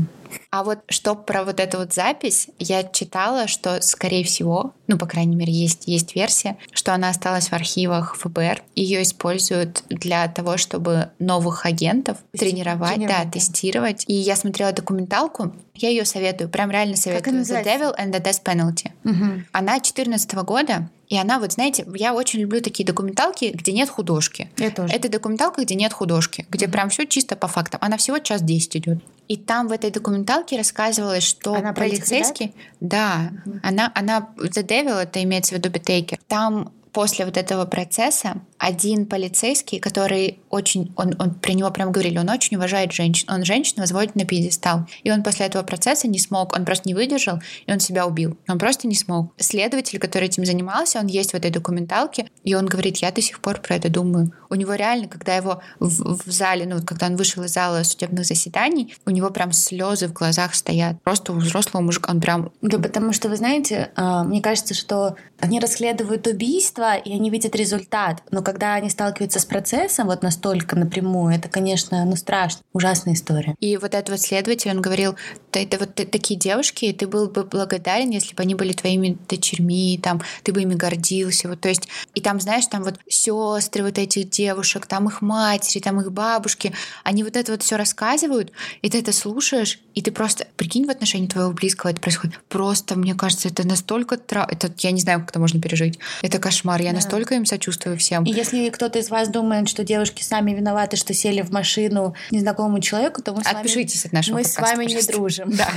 А 0.51 0.63
вот 0.63 0.79
что 0.89 1.17
про 1.17 1.45
вот 1.45 1.59
эту 1.59 1.79
вот 1.79 1.93
запись, 1.93 2.49
я 2.59 2.85
читала, 2.85 3.49
что, 3.49 3.83
скорее 3.83 4.25
всего, 4.25 4.75
ну, 4.87 4.97
по 4.97 5.07
крайней 5.07 5.37
мере, 5.37 5.53
есть, 5.53 5.89
есть 5.89 6.15
версия, 6.15 6.57
что 6.73 6.95
она 6.95 7.09
осталась 7.09 7.49
в 7.49 7.53
архивах 7.53 8.17
ФБР. 8.17 8.63
Ее 8.75 9.03
используют 9.03 9.83
для 9.89 10.29
того, 10.29 10.57
чтобы 10.57 11.11
новых 11.19 11.67
агентов 11.67 12.19
тренировать, 12.33 12.95
тренировать 12.95 13.25
да, 13.25 13.31
тестировать. 13.31 14.05
И 14.07 14.15
я 14.15 14.37
смотрела 14.37 14.73
документалку, 14.73 15.53
я 15.83 15.91
ее 15.91 16.05
советую, 16.05 16.49
прям 16.49 16.71
реально 16.71 16.97
советую. 16.97 17.43
The 17.43 17.65
Devil 17.65 17.97
and 17.99 18.13
the 18.13 18.23
Death 18.23 18.43
Penalty. 18.43 18.91
Угу. 19.05 19.43
Она 19.53 19.81
14 19.81 20.35
года, 20.35 20.89
и 21.09 21.17
она, 21.17 21.39
вот 21.39 21.53
знаете, 21.53 21.87
я 21.95 22.15
очень 22.15 22.41
люблю 22.41 22.61
такие 22.61 22.85
документалки, 22.85 23.53
где 23.55 23.73
нет 23.73 23.89
художки. 23.89 24.51
Я 24.57 24.71
тоже. 24.71 24.93
Это 24.93 25.09
документалка, 25.09 25.63
где 25.63 25.75
нет 25.75 25.93
художки, 25.93 26.47
где 26.51 26.67
м 26.67 26.71
прям 26.77 26.89
все 26.91 27.07
чисто 27.07 27.37
по 27.37 27.47
фактам. 27.47 27.81
Она 27.83 27.97
всего 27.97 28.19
час 28.19 28.43
10 28.43 28.77
идет. 28.77 28.99
И 29.29 29.37
там 29.37 29.69
в 29.69 29.73
этой 29.73 29.91
документалке 29.91 30.57
рассказывалось, 30.57 31.25
что 31.25 31.55
она 31.55 31.73
полицейский... 31.73 32.55
Да, 32.81 33.31
м 33.47 33.61
она, 33.63 33.93
она... 33.95 34.29
The 34.37 34.67
Devil, 34.67 34.99
это 34.99 35.23
имеется 35.23 35.55
в 35.55 35.59
виду 35.59 35.71
Битейкер. 35.71 36.19
Там 36.27 36.73
после 36.97 37.27
вот 37.27 37.37
этого 37.37 37.67
процесса 37.67 38.41
один 38.57 39.05
полицейский, 39.05 39.81
который 39.81 40.41
очень, 40.49 40.95
он, 40.97 41.15
он 41.19 41.35
при 41.35 41.53
него 41.53 41.71
прям 41.71 41.93
говорили, 41.93 42.17
он 42.17 42.31
очень 42.31 42.57
уважает 42.57 42.91
женщин, 42.91 43.29
он 43.31 43.45
женщину 43.45 43.83
возводит 43.83 44.15
на 44.15 44.25
пьедестал. 44.25 44.87
И 45.03 45.11
он 45.11 45.23
после 45.23 45.45
этого 45.45 45.63
процесса 45.63 46.09
не 46.09 46.19
смог, 46.19 46.57
он 46.57 46.65
просто 46.65 46.89
не 46.89 46.95
выдержал, 46.95 47.39
и 47.67 47.71
он 47.71 47.81
себя 47.81 48.07
убил. 48.07 48.39
Он 48.49 48.59
просто 48.59 48.89
не 48.89 48.95
смог. 48.95 49.35
Следователь, 49.37 49.99
который 49.99 50.29
этим 50.29 50.47
занимался, 50.47 50.99
он 50.99 51.07
есть 51.07 51.33
в 51.33 51.35
этой 51.35 51.51
документалке, 51.51 52.31
и 52.45 52.55
он 52.55 52.65
говорит, 52.65 52.97
я 52.97 53.13
до 53.13 53.21
сих 53.21 53.41
пор 53.41 53.61
про 53.61 53.77
это 53.77 53.91
думаю. 53.91 54.33
У 54.49 54.55
него 54.55 54.73
реально, 54.73 55.07
когда 55.07 55.37
его 55.37 55.61
в, 55.79 56.23
в 56.25 56.33
зале, 56.33 56.65
ну, 56.65 56.83
когда 56.83 57.09
он 57.09 57.17
вышел 57.17 57.43
из 57.43 57.53
зала 57.53 57.83
судебных 57.83 58.25
заседаний, 58.25 58.95
у 59.05 59.11
него 59.11 59.29
прям 59.29 59.53
слезы 59.53 60.09
в 60.09 60.15
глазах 60.15 60.55
стоят. 60.55 61.03
Просто 61.03 61.35
у 61.35 61.37
взрослого 61.37 61.83
мужика 61.83 62.11
он 62.11 62.23
прям... 62.23 62.53
Да, 62.63 62.79
потому 62.79 63.13
что, 63.13 63.29
вы 63.29 63.37
знаете, 63.37 63.91
а, 63.97 64.25
мне 64.25 64.41
кажется, 64.41 64.73
что 64.73 65.17
Они 65.41 65.61
расследуют 65.61 66.27
убийство, 66.27 66.97
и 66.97 67.13
они 67.13 67.31
видят 67.31 67.55
результат. 67.55 68.23
Но 68.31 68.43
когда 68.43 68.75
они 68.75 68.91
сталкиваются 68.91 69.39
с 69.39 69.45
процессом 69.45 70.07
вот 70.07 70.23
настолько 70.23 70.77
напрямую, 70.77 71.35
это, 71.35 71.49
конечно, 71.49 72.05
ну 72.05 72.17
страшно. 72.17 72.63
Ужасная 72.73 73.15
история. 73.15 73.55
И 73.61 73.77
вот 73.77 73.95
этот 73.95 74.11
вот 74.11 74.21
следователь, 74.21 74.71
он 74.71 74.81
говорил, 74.81 75.17
ты, 75.51 75.65
это 75.65 75.79
вот 75.79 75.95
такие 75.95 76.39
девушки, 76.39 76.93
ты 76.93 77.07
был 77.07 77.29
бы 77.29 77.45
благодарен, 77.45 78.11
если 78.11 78.35
бы 78.35 78.43
они 78.43 78.55
были 78.55 78.73
твоими 78.73 79.19
дочерьми, 79.29 80.01
там, 80.03 80.23
ты 80.43 80.53
бы 80.53 80.63
ими 80.63 80.75
гордился. 80.75 81.49
Вот, 81.49 81.61
то 81.61 81.69
есть, 81.69 81.89
и 82.15 82.21
там, 82.21 82.41
знаешь, 82.41 82.67
там 82.67 82.83
вот 82.83 82.99
сестры 83.09 83.85
вот 83.85 83.99
этих 83.99 84.31
девушек, 84.31 84.87
там 84.87 85.09
их 85.09 85.21
матери, 85.21 85.81
там 85.81 86.01
их 86.01 86.13
бабушки, 86.13 86.73
они 87.05 87.25
вот 87.25 87.37
это 87.37 87.53
вот 87.53 87.63
все 87.63 87.77
рассказывают, 87.77 88.53
и 88.83 88.91
ты 88.91 89.01
это 89.01 89.13
слушаешь, 89.13 89.81
и 89.95 90.03
ты 90.03 90.13
просто, 90.13 90.47
прикинь, 90.57 90.87
в 90.87 90.91
отношении 90.91 91.27
твоего 91.27 91.53
близкого 91.53 91.91
это 91.91 92.01
происходит. 92.01 92.39
Просто, 92.49 92.99
мне 92.99 93.15
кажется, 93.15 93.49
это 93.49 93.67
настолько... 93.67 94.17
Тра... 94.17 94.47
Это, 94.51 94.73
я 94.79 94.91
не 94.91 95.01
знаю, 95.01 95.26
как 95.27 95.33
это 95.33 95.41
можно 95.41 95.61
пережить. 95.61 95.99
Это 96.23 96.39
кошмар. 96.39 96.81
Я 96.81 96.91
да. 96.91 96.97
настолько 96.97 97.35
им 97.35 97.45
сочувствую 97.45 97.99
всем. 97.99 98.25
И 98.25 98.31
если 98.31 98.69
кто-то 98.71 98.99
из 99.01 99.11
вас 99.11 99.29
думает, 99.29 99.69
что 99.69 99.85
девушки 99.85 100.23
сами 100.23 100.53
виноваты, 100.53 100.97
что 100.97 101.13
сели 101.15 101.43
в 101.43 101.51
машину 101.51 102.15
незнакомому 102.31 102.81
человеку, 102.81 103.23
то 103.23 103.33
мы 103.33 103.43
с 103.43 103.47
Отпишитесь 103.47 104.05
вами... 104.05 104.07
от 104.07 104.13
нашего 104.13 104.37
Мы 104.37 104.45
с 104.45 104.57
вами 104.57 104.85
не 104.85 105.03
дружим. 105.03 105.51
Да. 105.51 105.69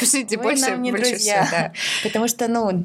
Пишите 0.00 0.36
больше, 0.36 0.76
не 0.76 0.90
больше 0.90 1.10
друзья. 1.10 1.44
Все, 1.44 1.50
да. 1.50 1.72
Потому 2.04 2.28
что, 2.28 2.48
ну, 2.48 2.84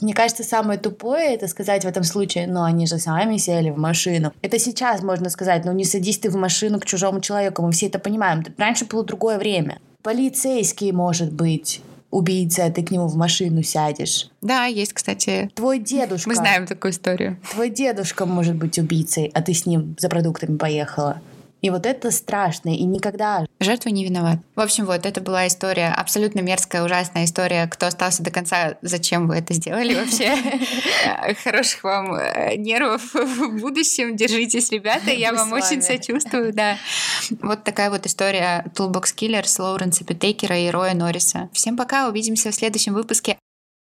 мне 0.00 0.12
кажется, 0.12 0.42
самое 0.42 0.78
тупое 0.78 1.34
это 1.34 1.46
сказать 1.46 1.84
в 1.84 1.88
этом 1.88 2.02
случае, 2.02 2.46
ну, 2.48 2.64
они 2.64 2.86
же 2.86 2.98
сами 2.98 3.36
сели 3.36 3.70
в 3.70 3.78
машину. 3.78 4.32
Это 4.42 4.58
сейчас 4.58 5.02
можно 5.02 5.30
сказать, 5.30 5.64
ну, 5.64 5.72
не 5.72 5.84
садись 5.84 6.18
ты 6.18 6.30
в 6.30 6.36
машину 6.36 6.80
к 6.80 6.84
чужому 6.84 7.20
человеку, 7.20 7.62
мы 7.62 7.70
все 7.72 7.86
это 7.86 7.98
понимаем. 7.98 8.44
Раньше 8.58 8.86
было 8.86 9.04
другое 9.04 9.38
время. 9.38 9.78
Полицейский, 10.02 10.92
может 10.92 11.32
быть, 11.32 11.80
убийца, 12.14 12.70
ты 12.70 12.82
к 12.82 12.90
нему 12.90 13.08
в 13.08 13.16
машину 13.16 13.62
сядешь. 13.62 14.28
Да, 14.40 14.66
есть, 14.66 14.92
кстати. 14.92 15.50
Твой 15.54 15.78
дедушка. 15.78 16.28
Мы 16.28 16.36
знаем 16.36 16.66
такую 16.66 16.92
историю. 16.92 17.38
Твой 17.52 17.70
дедушка 17.70 18.24
может 18.24 18.54
быть 18.54 18.78
убийцей, 18.78 19.30
а 19.34 19.42
ты 19.42 19.52
с 19.52 19.66
ним 19.66 19.96
за 19.98 20.08
продуктами 20.08 20.56
поехала. 20.56 21.20
И 21.64 21.70
вот 21.70 21.86
это 21.86 22.10
страшно, 22.10 22.68
и 22.68 22.84
никогда... 22.84 23.46
Жертва 23.58 23.88
не 23.88 24.04
виноват. 24.04 24.36
В 24.54 24.60
общем, 24.60 24.84
вот 24.84 25.06
это 25.06 25.22
была 25.22 25.46
история, 25.46 25.94
абсолютно 25.96 26.40
мерзкая, 26.40 26.84
ужасная 26.84 27.24
история. 27.24 27.66
Кто 27.68 27.86
остался 27.86 28.22
до 28.22 28.30
конца, 28.30 28.76
зачем 28.82 29.26
вы 29.26 29.36
это 29.36 29.54
сделали 29.54 29.94
вообще? 29.94 30.36
Хороших 31.42 31.82
вам 31.82 32.16
э, 32.16 32.56
нервов 32.56 33.14
в 33.14 33.58
будущем. 33.58 34.14
Держитесь, 34.14 34.70
ребята, 34.72 35.10
я 35.10 35.32
вам 35.32 35.54
очень 35.54 35.80
сочувствую, 35.80 36.52
да. 36.52 36.76
Вот 37.40 37.64
такая 37.64 37.88
вот 37.88 38.04
история 38.04 38.66
Toolbox 38.74 39.14
Killer 39.16 39.44
с 39.44 39.58
Лоуренса 39.58 40.04
Питейкера 40.04 40.58
и 40.58 40.68
Роя 40.68 40.92
Норриса. 40.92 41.48
Всем 41.54 41.78
пока, 41.78 42.10
увидимся 42.10 42.50
в 42.50 42.54
следующем 42.54 42.92
выпуске. 42.92 43.38